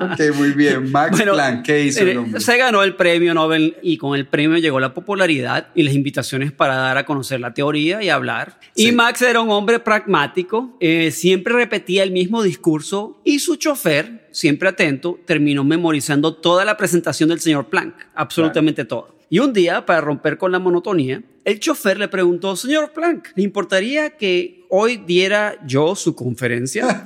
Ok, 0.00 0.36
muy 0.36 0.50
bien. 0.52 0.90
Max 0.90 1.16
Bueno, 1.16 1.32
Planck, 1.34 1.64
¿qué 1.64 1.84
hizo 1.84 2.00
eh, 2.04 2.12
el 2.12 2.18
hombre? 2.18 2.40
Se 2.40 2.56
ganó 2.56 2.82
el 2.82 2.94
premio 2.96 3.34
Nobel 3.34 3.76
y 3.82 3.96
con 3.96 4.16
el 4.16 4.26
premio 4.26 4.58
llegó 4.58 4.80
la 4.80 4.94
popularidad 4.94 5.68
y 5.74 5.82
las 5.82 5.94
invitaciones 5.94 6.52
para 6.52 6.76
dar 6.76 6.96
a 6.98 7.04
conocer 7.04 7.40
la 7.40 7.54
teoría 7.54 8.02
y 8.02 8.08
hablar. 8.08 8.58
Sí. 8.74 8.88
Y 8.88 8.92
Max 8.92 9.22
era 9.22 9.40
un 9.40 9.50
hombre 9.50 9.80
pragmático, 9.80 10.76
eh, 10.80 11.10
siempre 11.10 11.54
repetía 11.54 12.02
el 12.02 12.10
mismo 12.10 12.42
discurso 12.42 13.20
y 13.24 13.38
su 13.38 13.56
chofer, 13.56 14.21
siempre 14.32 14.68
atento, 14.68 15.18
terminó 15.24 15.64
memorizando 15.64 16.34
toda 16.34 16.64
la 16.64 16.76
presentación 16.76 17.28
del 17.28 17.40
señor 17.40 17.66
Planck, 17.66 17.94
absolutamente 18.14 18.84
todo. 18.84 19.16
Y 19.32 19.38
un 19.38 19.54
día, 19.54 19.86
para 19.86 20.02
romper 20.02 20.36
con 20.36 20.52
la 20.52 20.58
monotonía, 20.58 21.22
el 21.46 21.58
chofer 21.58 21.96
le 21.96 22.08
preguntó, 22.08 22.54
señor 22.54 22.92
Planck, 22.92 23.30
¿le 23.34 23.42
importaría 23.42 24.10
que 24.10 24.66
hoy 24.68 24.98
diera 24.98 25.56
yo 25.66 25.96
su 25.96 26.14
conferencia? 26.14 27.02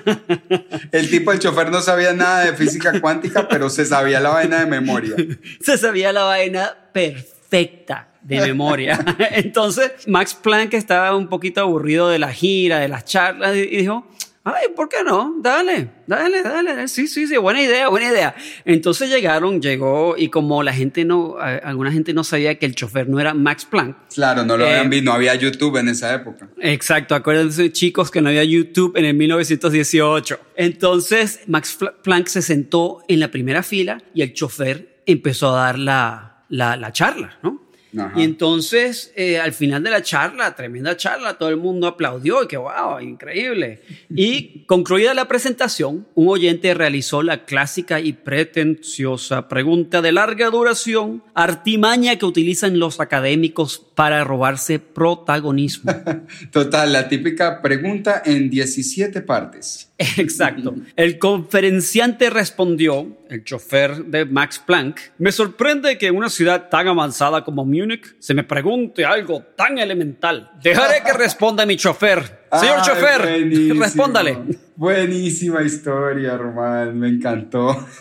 El 0.92 1.08
tipo, 1.08 1.30
el 1.32 1.38
chofer, 1.38 1.70
no 1.70 1.80
sabía 1.80 2.12
nada 2.12 2.46
de 2.46 2.54
física 2.54 3.00
cuántica, 3.00 3.46
pero 3.48 3.70
se 3.70 3.84
sabía 3.84 4.18
la 4.18 4.30
vaina 4.30 4.58
de 4.58 4.66
memoria. 4.66 5.14
se 5.60 5.78
sabía 5.78 6.12
la 6.12 6.24
vaina 6.24 6.74
perfecta. 6.92 8.08
de 8.22 8.40
memoria. 8.40 8.98
Entonces, 9.30 9.92
Max 10.08 10.34
Planck 10.34 10.74
estaba 10.74 11.14
un 11.14 11.28
poquito 11.28 11.60
aburrido 11.60 12.08
de 12.08 12.18
la 12.18 12.32
gira, 12.32 12.80
de 12.80 12.88
las 12.88 13.04
charlas, 13.04 13.54
y 13.56 13.66
dijo, 13.66 14.06
ay, 14.46 14.68
¿por 14.74 14.88
qué 14.88 14.98
no? 15.04 15.34
Dale, 15.40 15.90
dale, 16.06 16.42
dale. 16.42 16.88
Sí, 16.88 17.08
sí, 17.08 17.26
sí, 17.26 17.36
buena 17.36 17.60
idea, 17.60 17.88
buena 17.88 18.08
idea. 18.08 18.34
Entonces 18.64 19.10
llegaron, 19.10 19.60
llegó, 19.60 20.14
y 20.16 20.28
como 20.28 20.62
la 20.62 20.72
gente 20.72 21.04
no, 21.04 21.36
alguna 21.38 21.90
gente 21.92 22.14
no 22.14 22.22
sabía 22.24 22.58
que 22.58 22.64
el 22.66 22.74
chofer 22.74 23.08
no 23.08 23.18
era 23.20 23.34
Max 23.34 23.64
Planck. 23.64 23.96
Claro, 24.14 24.44
no 24.44 24.56
lo 24.56 24.64
Eh, 24.64 24.70
habían 24.70 24.88
visto, 24.90 25.04
no 25.10 25.12
había 25.12 25.34
YouTube 25.34 25.76
en 25.78 25.88
esa 25.88 26.14
época. 26.14 26.48
Exacto, 26.60 27.14
acuérdense 27.14 27.72
chicos 27.72 28.10
que 28.10 28.20
no 28.22 28.28
había 28.28 28.44
YouTube 28.44 28.96
en 28.96 29.04
el 29.04 29.14
1918. 29.14 30.38
Entonces 30.56 31.40
Max 31.46 31.78
Planck 32.02 32.28
se 32.28 32.42
sentó 32.42 33.00
en 33.08 33.20
la 33.20 33.30
primera 33.30 33.62
fila 33.62 34.02
y 34.14 34.22
el 34.22 34.32
chofer 34.32 35.02
empezó 35.06 35.54
a 35.56 35.64
dar 35.64 35.78
la, 35.78 36.44
la, 36.48 36.76
la 36.76 36.92
charla, 36.92 37.38
¿no? 37.42 37.65
Ajá. 37.98 38.12
Y 38.20 38.24
entonces 38.24 39.12
eh, 39.16 39.38
al 39.38 39.52
final 39.52 39.82
de 39.82 39.90
la 39.90 40.02
charla, 40.02 40.54
tremenda 40.54 40.96
charla, 40.96 41.34
todo 41.38 41.48
el 41.48 41.56
mundo 41.56 41.86
aplaudió 41.86 42.42
y 42.42 42.48
que 42.48 42.56
wow, 42.56 43.00
increíble. 43.00 43.80
Y 44.08 44.64
concluida 44.66 45.14
la 45.14 45.28
presentación, 45.28 46.06
un 46.14 46.28
oyente 46.28 46.72
realizó 46.74 47.22
la 47.22 47.44
clásica 47.44 48.00
y 48.00 48.12
pretenciosa 48.12 49.48
pregunta 49.48 50.00
de 50.00 50.12
larga 50.12 50.50
duración, 50.50 51.22
artimaña 51.34 52.16
que 52.16 52.24
utilizan 52.24 52.78
los 52.78 53.00
académicos 53.00 53.85
para 53.96 54.22
robarse 54.24 54.78
protagonismo. 54.78 55.90
Total, 56.52 56.92
la 56.92 57.08
típica 57.08 57.62
pregunta 57.62 58.22
en 58.26 58.50
17 58.50 59.22
partes. 59.22 59.90
Exacto. 59.98 60.74
El 60.96 61.18
conferenciante 61.18 62.28
respondió, 62.28 63.16
el 63.30 63.42
chofer 63.42 64.04
de 64.04 64.26
Max 64.26 64.62
Planck, 64.64 65.00
me 65.16 65.32
sorprende 65.32 65.96
que 65.96 66.08
en 66.08 66.16
una 66.16 66.28
ciudad 66.28 66.68
tan 66.68 66.88
avanzada 66.88 67.42
como 67.42 67.64
Múnich 67.64 68.14
se 68.18 68.34
me 68.34 68.44
pregunte 68.44 69.06
algo 69.06 69.42
tan 69.56 69.78
elemental. 69.78 70.52
Dejaré 70.62 71.02
que 71.02 71.14
responda 71.14 71.64
mi 71.64 71.76
chofer. 71.76 72.45
Señor 72.60 72.76
Ay, 72.78 72.82
chofer, 72.84 73.20
buenísimo. 73.22 73.80
respóndale. 73.84 74.38
Buenísima 74.76 75.62
historia, 75.62 76.36
Román, 76.36 76.98
me 76.98 77.08
encantó. 77.08 77.86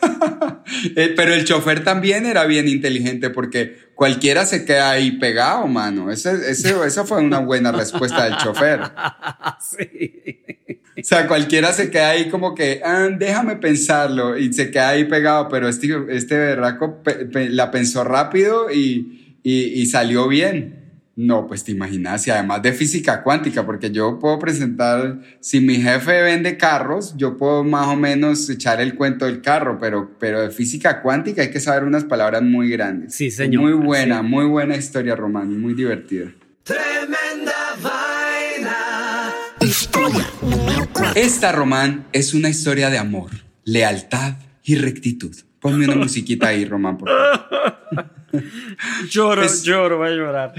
Eh, 0.95 1.13
Pero 1.15 1.33
el 1.33 1.45
chofer 1.45 1.83
también 1.83 2.25
era 2.25 2.45
bien 2.45 2.67
inteligente 2.67 3.29
porque 3.29 3.77
cualquiera 3.93 4.45
se 4.47 4.65
queda 4.65 4.89
ahí 4.91 5.11
pegado, 5.19 5.67
mano. 5.67 6.11
Ese, 6.11 6.31
ese- 6.49 6.75
esa 6.85 7.05
fue 7.05 7.19
una 7.21 7.39
buena 7.39 7.71
respuesta 7.71 8.25
del 8.25 8.35
chofer. 8.37 8.81
Sí. 9.61 10.41
O 10.97 11.03
sea, 11.03 11.27
cualquiera 11.27 11.71
se 11.73 11.91
queda 11.91 12.09
ahí 12.11 12.29
como 12.29 12.55
que, 12.55 12.81
"Ah, 12.83 13.09
déjame 13.15 13.57
pensarlo, 13.57 14.37
y 14.37 14.51
se 14.53 14.71
queda 14.71 14.89
ahí 14.89 15.03
pegado, 15.05 15.49
pero 15.49 15.67
este, 15.69 15.87
este 16.09 16.37
berraco 16.37 17.03
pe- 17.03 17.25
pe- 17.25 17.49
la 17.49 17.69
pensó 17.69 18.03
rápido 18.03 18.71
y, 18.71 19.37
y- 19.43 19.81
y 19.81 19.85
salió 19.85 20.27
bien. 20.27 20.84
No, 21.17 21.47
pues 21.47 21.63
te 21.63 21.71
imaginas, 21.71 22.27
y 22.27 22.31
además 22.31 22.61
de 22.61 22.73
física 22.73 23.23
cuántica, 23.23 23.65
porque 23.65 23.89
yo 23.89 24.19
puedo 24.19 24.37
presentar, 24.37 25.21
si 25.39 25.61
mi 25.61 25.75
jefe 25.75 26.21
vende 26.21 26.57
carros, 26.57 27.15
yo 27.15 27.37
puedo 27.37 27.63
más 27.63 27.87
o 27.87 27.95
menos 27.95 28.49
echar 28.49 28.81
el 28.81 28.95
cuento 28.95 29.23
del 29.25 29.41
carro, 29.41 29.77
pero, 29.79 30.11
pero 30.19 30.41
de 30.41 30.49
física 30.49 31.01
cuántica 31.01 31.41
hay 31.41 31.51
que 31.51 31.61
saber 31.61 31.85
unas 31.85 32.03
palabras 32.03 32.41
muy 32.41 32.69
grandes. 32.69 33.15
Sí, 33.15 33.31
señor. 33.31 33.61
Muy 33.63 33.71
buena, 33.73 34.19
Sí. 34.19 34.25
muy 34.27 34.45
buena 34.45 34.75
historia, 34.75 35.15
Román, 35.15 35.57
muy 35.61 35.73
divertida. 35.73 36.33
Tremenda 36.63 37.53
vaina. 37.81 39.31
Historia 39.61 40.27
número 40.41 40.85
4. 40.91 41.13
Esta, 41.15 41.53
Román, 41.53 42.07
es 42.11 42.33
una 42.33 42.49
historia 42.49 42.89
de 42.89 42.97
amor, 42.97 43.31
lealtad 43.63 44.33
y 44.65 44.75
rectitud. 44.75 45.33
Ponme 45.61 45.85
una 45.85 45.95
musiquita 46.03 46.49
ahí, 46.49 46.65
Román, 46.65 46.97
por 46.97 47.07
favor. 47.07 48.11
Lloro, 49.09 49.43
Es- 49.43 49.63
lloro, 49.63 49.99
voy 49.99 50.09
a 50.09 50.11
llorar. 50.11 50.53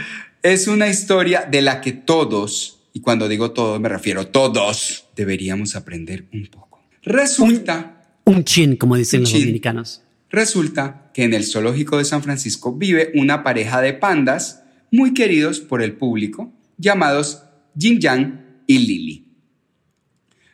Es 0.46 0.68
una 0.68 0.86
historia 0.86 1.44
de 1.50 1.60
la 1.60 1.80
que 1.80 1.90
todos, 1.90 2.78
y 2.92 3.00
cuando 3.00 3.26
digo 3.26 3.50
todos 3.50 3.80
me 3.80 3.88
refiero 3.88 4.20
a 4.20 4.24
todos, 4.26 5.08
deberíamos 5.16 5.74
aprender 5.74 6.26
un 6.32 6.46
poco. 6.46 6.84
Resulta, 7.02 8.20
Un 8.22 8.44
chin, 8.44 8.76
como 8.76 8.94
dicen 8.94 9.22
los 9.22 9.30
chin. 9.30 9.40
dominicanos. 9.40 10.02
resulta 10.30 11.10
que 11.12 11.24
en 11.24 11.34
el 11.34 11.42
zoológico 11.42 11.98
de 11.98 12.04
San 12.04 12.22
Francisco 12.22 12.72
vive 12.72 13.10
una 13.16 13.42
pareja 13.42 13.80
de 13.80 13.92
pandas 13.94 14.62
muy 14.92 15.14
queridos 15.14 15.58
por 15.58 15.82
el 15.82 15.94
público, 15.94 16.52
llamados 16.78 17.42
Jin 17.76 17.98
Yang 17.98 18.62
y 18.68 18.78
Lily. 18.78 19.28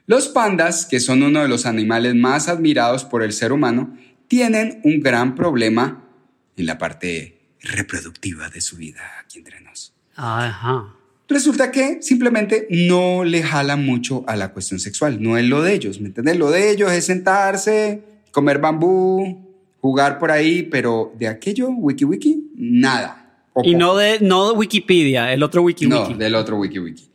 Los 0.07 0.29
pandas, 0.29 0.87
que 0.87 1.01
son 1.01 1.23
uno 1.23 1.43
de 1.43 1.49
los 1.49 1.67
animales 1.67 2.15
más 2.15 2.49
admirados 2.49 3.05
por 3.05 3.23
el 3.23 3.35
ser 3.35 3.53
humano, 3.53 3.95
tienen 4.27 4.81
un 4.85 5.01
gran 5.01 5.35
problema 5.35 6.09
en 6.57 6.65
la 6.65 6.79
parte 6.79 7.42
reproductiva 7.63 8.49
de 8.49 8.61
su 8.61 8.77
vida 8.77 9.01
aquí 9.25 9.39
entre 9.39 9.61
nos. 9.61 9.93
Ajá. 10.17 10.95
Resulta 11.29 11.71
que 11.71 12.03
simplemente 12.03 12.67
no 12.71 13.25
le 13.25 13.43
jala 13.43 13.77
mucho 13.77 14.25
a 14.27 14.37
la 14.37 14.53
cuestión 14.53 14.81
sexual, 14.81 15.23
no 15.23 15.39
es 15.39 15.45
lo 15.45 15.63
de 15.63 15.75
ellos, 15.75 16.01
¿me 16.01 16.09
entiendes? 16.09 16.37
Lo 16.37 16.51
de 16.51 16.71
ellos 16.71 16.93
es 16.93 17.07
sentarse, 17.07 18.03
comer 18.33 18.59
bambú, 18.59 19.49
jugar 19.81 20.19
por 20.19 20.31
ahí, 20.31 20.63
pero 20.65 21.13
de 21.19 21.29
aquello, 21.29 21.69
wiki 21.71 22.05
wiki, 22.05 22.51
nada. 22.55 23.19
Y 23.63 23.75
no 23.75 23.95
de, 23.97 24.19
no 24.21 24.51
de 24.53 24.59
Wikipedia, 24.59 25.33
el 25.33 25.43
otro 25.43 25.63
Wiki 25.63 25.87
No, 25.87 26.03
Wiki. 26.03 26.15
del 26.15 26.35
otro 26.35 26.57
wiki 26.57 26.79
wiki. 26.79 27.11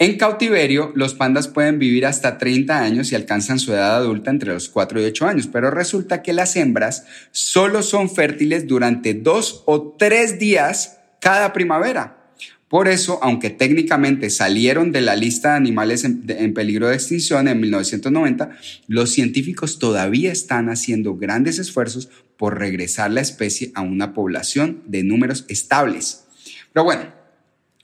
En 0.00 0.16
cautiverio, 0.16 0.92
los 0.94 1.14
pandas 1.14 1.48
pueden 1.48 1.80
vivir 1.80 2.06
hasta 2.06 2.38
30 2.38 2.80
años 2.80 3.10
y 3.10 3.16
alcanzan 3.16 3.58
su 3.58 3.72
edad 3.72 3.96
adulta 3.96 4.30
entre 4.30 4.52
los 4.52 4.68
4 4.68 5.00
y 5.02 5.04
8 5.06 5.26
años, 5.26 5.48
pero 5.52 5.72
resulta 5.72 6.22
que 6.22 6.32
las 6.32 6.54
hembras 6.54 7.04
solo 7.32 7.82
son 7.82 8.08
fértiles 8.08 8.68
durante 8.68 9.14
dos 9.14 9.64
o 9.66 9.96
tres 9.98 10.38
días 10.38 10.98
cada 11.20 11.52
primavera. 11.52 12.30
Por 12.68 12.86
eso, 12.86 13.18
aunque 13.22 13.50
técnicamente 13.50 14.30
salieron 14.30 14.92
de 14.92 15.00
la 15.00 15.16
lista 15.16 15.50
de 15.50 15.56
animales 15.56 16.04
en, 16.04 16.22
en 16.28 16.54
peligro 16.54 16.86
de 16.86 16.94
extinción 16.94 17.48
en 17.48 17.58
1990, 17.60 18.50
los 18.86 19.10
científicos 19.10 19.80
todavía 19.80 20.30
están 20.30 20.68
haciendo 20.68 21.16
grandes 21.16 21.58
esfuerzos 21.58 22.08
por 22.36 22.60
regresar 22.60 23.10
la 23.10 23.20
especie 23.20 23.72
a 23.74 23.80
una 23.80 24.14
población 24.14 24.80
de 24.86 25.02
números 25.02 25.44
estables. 25.48 26.26
Pero 26.72 26.84
bueno, 26.84 27.17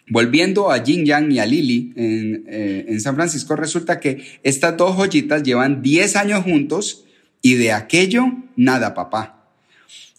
Volviendo 0.08 0.70
a 0.70 0.84
Jin 0.84 1.06
Yang 1.06 1.32
y 1.32 1.38
a 1.38 1.46
Lily 1.46 1.92
en, 1.96 2.44
eh, 2.46 2.84
en 2.88 3.00
San 3.00 3.14
Francisco, 3.14 3.56
resulta 3.56 4.00
que 4.00 4.24
estas 4.42 4.76
dos 4.76 4.96
joyitas 4.96 5.42
llevan 5.42 5.82
10 5.82 6.16
años 6.16 6.44
juntos 6.44 7.04
y 7.40 7.54
de 7.54 7.72
aquello 7.72 8.24
nada, 8.56 8.94
papá. 8.94 9.34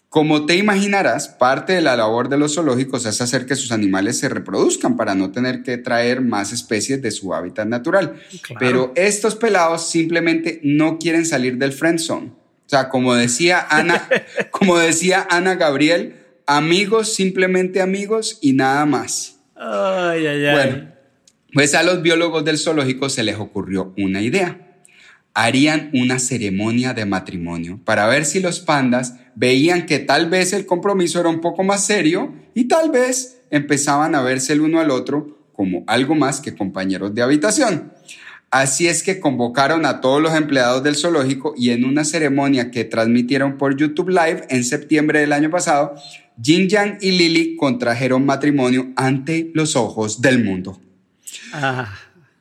Como 0.08 0.46
te 0.46 0.56
imaginarás, 0.56 1.28
parte 1.28 1.74
de 1.74 1.82
la 1.82 1.96
labor 1.96 2.28
de 2.28 2.38
los 2.38 2.54
zoológicos 2.54 3.04
es 3.04 3.20
hacer 3.20 3.44
que 3.44 3.54
sus 3.54 3.70
animales 3.70 4.18
se 4.18 4.28
reproduzcan 4.28 4.96
para 4.96 5.14
no 5.14 5.30
tener 5.30 5.62
que 5.62 5.76
traer 5.76 6.22
más 6.22 6.52
especies 6.52 7.02
de 7.02 7.10
su 7.10 7.34
hábitat 7.34 7.68
natural. 7.68 8.14
Claro. 8.42 8.58
Pero 8.58 8.92
estos 8.96 9.34
pelados 9.34 9.90
simplemente 9.90 10.60
no 10.62 10.98
quieren 10.98 11.26
salir 11.26 11.58
del 11.58 11.72
friend 11.72 11.98
zone. 11.98 12.26
O 12.28 12.68
sea, 12.68 12.88
como 12.88 13.14
decía 13.14 13.66
Ana, 13.68 14.08
como 14.50 14.78
decía 14.78 15.26
Ana 15.28 15.56
Gabriel, 15.56 16.16
amigos, 16.46 17.12
simplemente 17.12 17.82
amigos 17.82 18.38
y 18.40 18.54
nada 18.54 18.86
más. 18.86 19.35
Ay, 19.56 20.26
ay, 20.26 20.46
ay. 20.46 20.54
Bueno, 20.54 20.88
pues 21.52 21.74
a 21.74 21.82
los 21.82 22.02
biólogos 22.02 22.44
del 22.44 22.58
zoológico 22.58 23.08
se 23.08 23.22
les 23.22 23.36
ocurrió 23.36 23.94
una 23.96 24.20
idea. 24.20 24.60
Harían 25.32 25.90
una 25.92 26.18
ceremonia 26.18 26.94
de 26.94 27.04
matrimonio 27.04 27.80
para 27.84 28.06
ver 28.06 28.24
si 28.24 28.40
los 28.40 28.60
pandas 28.60 29.14
veían 29.34 29.86
que 29.86 29.98
tal 29.98 30.28
vez 30.30 30.52
el 30.52 30.66
compromiso 30.66 31.20
era 31.20 31.28
un 31.28 31.40
poco 31.40 31.62
más 31.62 31.84
serio 31.84 32.34
y 32.54 32.64
tal 32.68 32.90
vez 32.90 33.42
empezaban 33.50 34.14
a 34.14 34.22
verse 34.22 34.52
el 34.54 34.62
uno 34.62 34.80
al 34.80 34.90
otro 34.90 35.38
como 35.52 35.84
algo 35.86 36.14
más 36.14 36.40
que 36.40 36.54
compañeros 36.54 37.14
de 37.14 37.22
habitación. 37.22 37.92
Así 38.50 38.86
es 38.86 39.02
que 39.02 39.18
convocaron 39.18 39.84
a 39.86 40.00
todos 40.00 40.22
los 40.22 40.34
empleados 40.34 40.82
del 40.82 40.96
zoológico 40.96 41.54
y 41.56 41.70
en 41.70 41.84
una 41.84 42.04
ceremonia 42.04 42.70
que 42.70 42.84
transmitieron 42.84 43.58
por 43.58 43.76
YouTube 43.76 44.10
Live 44.10 44.44
en 44.50 44.64
septiembre 44.64 45.20
del 45.20 45.32
año 45.32 45.50
pasado, 45.50 45.96
Jin 46.42 46.68
Yang 46.68 46.98
y 47.00 47.12
Lily 47.12 47.56
contrajeron 47.56 48.26
matrimonio 48.26 48.92
ante 48.96 49.50
los 49.54 49.76
ojos 49.76 50.20
del 50.20 50.44
mundo. 50.44 50.80
Ah, 51.52 51.92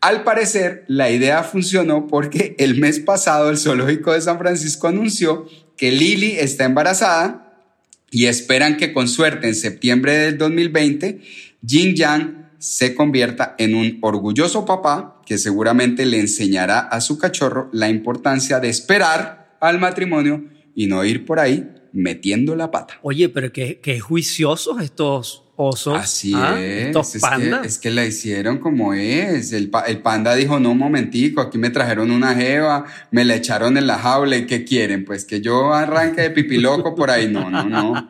Al 0.01 0.23
parecer, 0.23 0.85
la 0.87 1.09
idea 1.09 1.41
funcionó 1.43 2.05
porque 2.05 2.55
el 2.59 2.79
mes 2.79 2.99
pasado 2.99 3.49
el 3.49 3.57
zoológico 3.57 4.13
de 4.13 4.21
San 4.21 4.37
Francisco 4.37 4.87
anunció 4.87 5.47
que 5.77 5.91
Lily 5.91 6.33
está 6.33 6.65
embarazada 6.65 7.63
y 8.11 8.27
esperan 8.27 8.77
que 8.77 8.93
con 8.93 9.07
suerte 9.07 9.47
en 9.47 9.55
septiembre 9.55 10.15
del 10.15 10.37
2020 10.37 11.21
Jin 11.65 11.95
Yang 11.95 12.45
se 12.59 12.93
convierta 12.93 13.55
en 13.57 13.75
un 13.75 13.97
orgulloso 14.01 14.65
papá 14.65 15.21
que 15.25 15.37
seguramente 15.37 16.05
le 16.05 16.19
enseñará 16.19 16.79
a 16.79 17.01
su 17.01 17.17
cachorro 17.17 17.69
la 17.73 17.89
importancia 17.89 18.59
de 18.59 18.69
esperar 18.69 19.57
al 19.59 19.79
matrimonio 19.79 20.45
y 20.75 20.87
no 20.87 21.03
ir 21.03 21.25
por 21.25 21.39
ahí 21.39 21.74
metiendo 21.95 22.55
la 22.55 22.69
pata. 22.69 22.99
oye, 23.01 23.29
pero 23.29 23.51
qué, 23.51 23.79
qué 23.81 23.99
juiciosos 23.99 24.81
estos 24.81 25.45
osos. 25.55 25.97
Así 25.97 26.33
¿ah? 26.35 26.57
es. 26.59 26.87
Estos 26.87 27.15
es, 27.15 27.21
pandas. 27.21 27.61
que, 27.61 27.67
es 27.67 27.77
que 27.77 27.89
la 27.89 28.05
hicieron 28.05 28.59
como 28.59 28.93
es. 28.93 29.53
El, 29.53 29.71
el 29.87 29.97
panda 29.99 30.35
dijo, 30.35 30.59
no, 30.59 30.71
un 30.71 30.77
momentico, 30.77 31.41
aquí 31.41 31.57
me 31.57 31.69
trajeron 31.69 32.11
una 32.11 32.35
jeva, 32.35 32.85
me 33.11 33.25
la 33.25 33.35
echaron 33.35 33.77
en 33.77 33.87
la 33.87 33.97
jaula 33.97 34.35
y 34.35 34.45
¿qué 34.45 34.65
quieren? 34.65 35.05
Pues 35.05 35.25
que 35.25 35.41
yo 35.41 35.73
arranque 35.73 36.21
de 36.21 36.31
pipiloco 36.31 36.95
por 36.95 37.09
ahí. 37.09 37.29
No, 37.29 37.49
no, 37.49 37.63
no. 37.63 38.09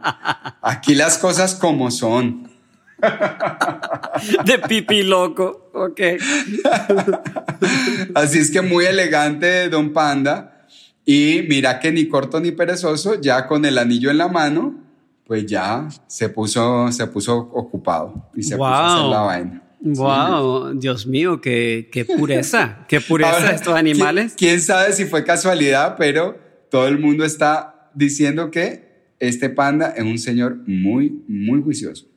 Aquí 0.62 0.95
las 0.95 1.17
cosas 1.17 1.56
como 1.56 1.91
son. 1.91 2.50
de 4.45 4.60
pipí 4.67 5.04
loco. 5.04 5.69
Ok. 5.74 6.02
Así 8.15 8.39
es 8.39 8.52
que 8.52 8.62
muy 8.62 8.86
elegante, 8.86 9.69
don 9.69 9.93
Panda. 9.93 10.55
Y 11.06 11.46
mira 11.48 11.80
que 11.80 11.91
ni 11.91 12.08
corto 12.08 12.39
ni 12.39 12.52
perezoso, 12.52 13.22
ya 13.22 13.46
con 13.48 13.63
el 13.65 13.78
anillo 13.78 14.10
en 14.10 14.18
la 14.18 14.28
mano, 14.28 14.76
pues 15.26 15.46
ya 15.46 15.88
se 16.08 16.30
puso, 16.30 16.91
se 16.91 17.06
puso 17.08 17.38
ocupado 17.38 18.30
y 18.36 18.44
se 18.44 18.56
puso 18.56 18.65
a 18.68 18.96
hacer 18.96 19.10
la 19.10 19.22
vaina. 19.22 19.62
Wow, 19.82 20.74
Dios 20.80 21.06
mío, 21.06 21.41
qué, 21.41 21.89
qué 21.91 22.06
pureza, 22.18 22.86
qué 22.88 23.02
pureza 23.02 23.34
Ahora, 23.34 23.52
estos 23.52 23.76
animales. 23.76 24.34
¿quién, 24.36 24.52
quién 24.52 24.62
sabe 24.62 24.94
si 24.94 25.06
fue 25.06 25.24
casualidad, 25.24 25.96
pero 25.98 26.38
todo 26.72 26.88
el 26.88 26.98
mundo 26.98 27.24
está 27.24 27.89
diciendo 27.94 28.50
que 28.50 28.86
este 29.20 29.50
panda 29.50 29.94
es 29.96 30.04
un 30.04 30.18
señor 30.18 30.58
muy, 30.68 31.24
muy 31.28 31.62
juicioso. 31.62 32.08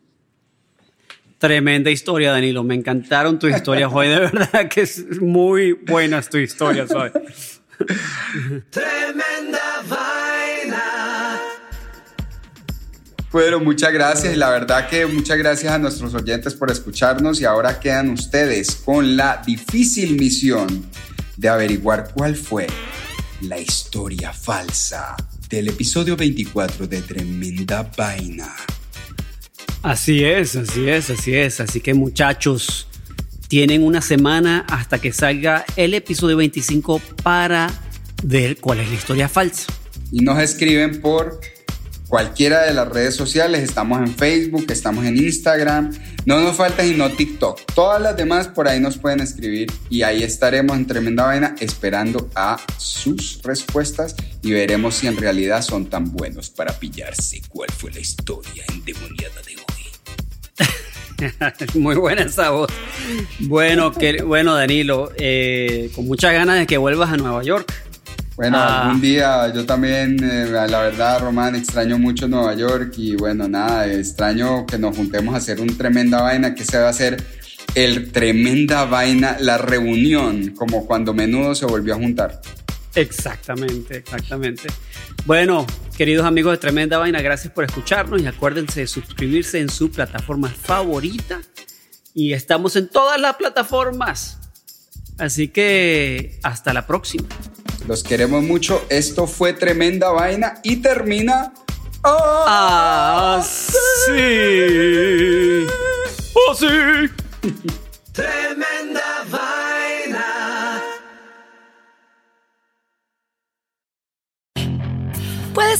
Tremenda 1.38 1.90
historia, 1.90 2.32
Danilo. 2.32 2.64
Me 2.64 2.74
encantaron 2.74 3.38
tus 3.38 3.54
historias 3.54 3.90
hoy. 3.94 4.08
De 4.08 4.18
verdad 4.18 4.68
que 4.68 4.80
es 4.80 5.20
muy 5.20 5.72
buenas 5.72 6.28
tus 6.28 6.40
historias 6.40 6.90
hoy. 6.90 7.10
Tremenda 8.70 9.82
vaina. 9.88 11.40
Bueno, 13.30 13.60
muchas 13.60 13.92
gracias 13.92 14.34
y 14.34 14.36
la 14.36 14.50
verdad 14.50 14.88
que 14.88 15.06
muchas 15.06 15.38
gracias 15.38 15.72
a 15.72 15.78
nuestros 15.78 16.14
oyentes 16.14 16.54
por 16.54 16.70
escucharnos 16.70 17.40
y 17.40 17.44
ahora 17.44 17.78
quedan 17.78 18.10
ustedes 18.10 18.76
con 18.76 19.16
la 19.16 19.42
difícil 19.44 20.18
misión 20.18 20.86
de 21.36 21.48
averiguar 21.48 22.10
cuál 22.14 22.34
fue 22.34 22.66
la 23.42 23.58
historia 23.58 24.32
falsa 24.32 25.14
del 25.48 25.68
episodio 25.68 26.16
24 26.16 26.86
de 26.86 27.02
Tremenda 27.02 27.90
Vaina. 27.96 28.54
Así 29.82 30.24
es, 30.24 30.56
así 30.56 30.88
es, 30.88 31.10
así 31.10 31.34
es. 31.36 31.60
Así 31.60 31.80
que 31.80 31.94
muchachos, 31.94 32.87
tienen 33.48 33.82
una 33.82 34.02
semana 34.02 34.64
hasta 34.68 35.00
que 35.00 35.12
salga 35.12 35.64
el 35.76 35.94
episodio 35.94 36.36
25 36.36 37.00
para 37.22 37.70
ver 38.22 38.58
cuál 38.58 38.80
es 38.80 38.88
la 38.88 38.94
historia 38.94 39.28
falsa. 39.28 39.72
Y 40.12 40.20
nos 40.20 40.38
escriben 40.38 41.00
por 41.00 41.40
cualquiera 42.08 42.62
de 42.64 42.74
las 42.74 42.88
redes 42.88 43.14
sociales. 43.14 43.62
Estamos 43.62 43.98
en 44.00 44.14
Facebook, 44.14 44.66
estamos 44.70 45.04
en 45.06 45.16
Instagram. 45.16 45.92
No 46.26 46.40
nos 46.40 46.56
falta 46.56 46.82
sino 46.82 47.10
TikTok. 47.10 47.60
Todas 47.74 48.00
las 48.00 48.16
demás 48.16 48.48
por 48.48 48.68
ahí 48.68 48.80
nos 48.80 48.98
pueden 48.98 49.20
escribir 49.20 49.72
y 49.88 50.02
ahí 50.02 50.22
estaremos 50.22 50.76
en 50.76 50.86
Tremenda 50.86 51.24
Vaina 51.24 51.54
esperando 51.60 52.28
a 52.34 52.58
sus 52.76 53.40
respuestas 53.42 54.14
y 54.42 54.52
veremos 54.52 54.96
si 54.96 55.06
en 55.06 55.16
realidad 55.16 55.62
son 55.62 55.86
tan 55.86 56.12
buenos 56.12 56.50
para 56.50 56.78
pillarse 56.78 57.40
cuál 57.48 57.70
fue 57.70 57.92
la 57.92 58.00
historia 58.00 58.64
endemoniada 58.68 59.42
de 59.46 59.56
hoy. 59.56 59.77
Muy 61.74 61.96
buena 61.96 62.22
esa 62.22 62.50
voz. 62.50 62.70
Bueno, 63.40 63.92
que, 63.92 64.22
bueno 64.22 64.54
Danilo, 64.54 65.10
eh, 65.16 65.90
con 65.94 66.06
muchas 66.06 66.32
ganas 66.32 66.58
de 66.58 66.66
que 66.66 66.78
vuelvas 66.78 67.10
a 67.10 67.16
Nueva 67.16 67.42
York. 67.42 67.72
Bueno, 68.36 68.56
Ah. 68.56 68.84
algún 68.84 69.00
día 69.00 69.52
yo 69.52 69.66
también, 69.66 70.16
eh, 70.22 70.46
la 70.48 70.80
verdad, 70.80 71.20
Román, 71.20 71.56
extraño 71.56 71.98
mucho 71.98 72.28
Nueva 72.28 72.54
York 72.54 72.94
y 72.96 73.16
bueno, 73.16 73.48
nada, 73.48 73.92
extraño 73.92 74.64
que 74.64 74.78
nos 74.78 74.96
juntemos 74.96 75.34
a 75.34 75.38
hacer 75.38 75.60
un 75.60 75.76
tremenda 75.76 76.22
vaina 76.22 76.54
que 76.54 76.64
se 76.64 76.78
va 76.78 76.86
a 76.86 76.90
hacer 76.90 77.20
el 77.74 78.12
tremenda 78.12 78.84
vaina, 78.84 79.36
la 79.40 79.58
reunión, 79.58 80.54
como 80.56 80.86
cuando 80.86 81.12
menudo 81.14 81.54
se 81.56 81.66
volvió 81.66 81.94
a 81.94 81.98
juntar. 81.98 82.40
Exactamente, 82.98 83.98
exactamente. 83.98 84.68
Bueno, 85.24 85.64
queridos 85.96 86.26
amigos 86.26 86.52
de 86.54 86.58
Tremenda 86.58 86.98
Vaina, 86.98 87.22
gracias 87.22 87.52
por 87.52 87.62
escucharnos 87.62 88.20
y 88.20 88.26
acuérdense 88.26 88.80
de 88.80 88.86
suscribirse 88.88 89.60
en 89.60 89.68
su 89.68 89.92
plataforma 89.92 90.48
favorita. 90.48 91.40
Y 92.12 92.32
estamos 92.32 92.74
en 92.74 92.88
todas 92.88 93.20
las 93.20 93.36
plataformas. 93.36 94.38
Así 95.16 95.46
que 95.46 96.40
hasta 96.42 96.72
la 96.72 96.88
próxima. 96.88 97.28
Los 97.86 98.02
queremos 98.02 98.42
mucho, 98.42 98.84
esto 98.88 99.28
fue 99.28 99.52
tremenda 99.52 100.10
vaina 100.10 100.54
y 100.64 100.76
termina... 100.76 101.52
¡Ah! 102.02 102.44
Ah, 102.48 103.27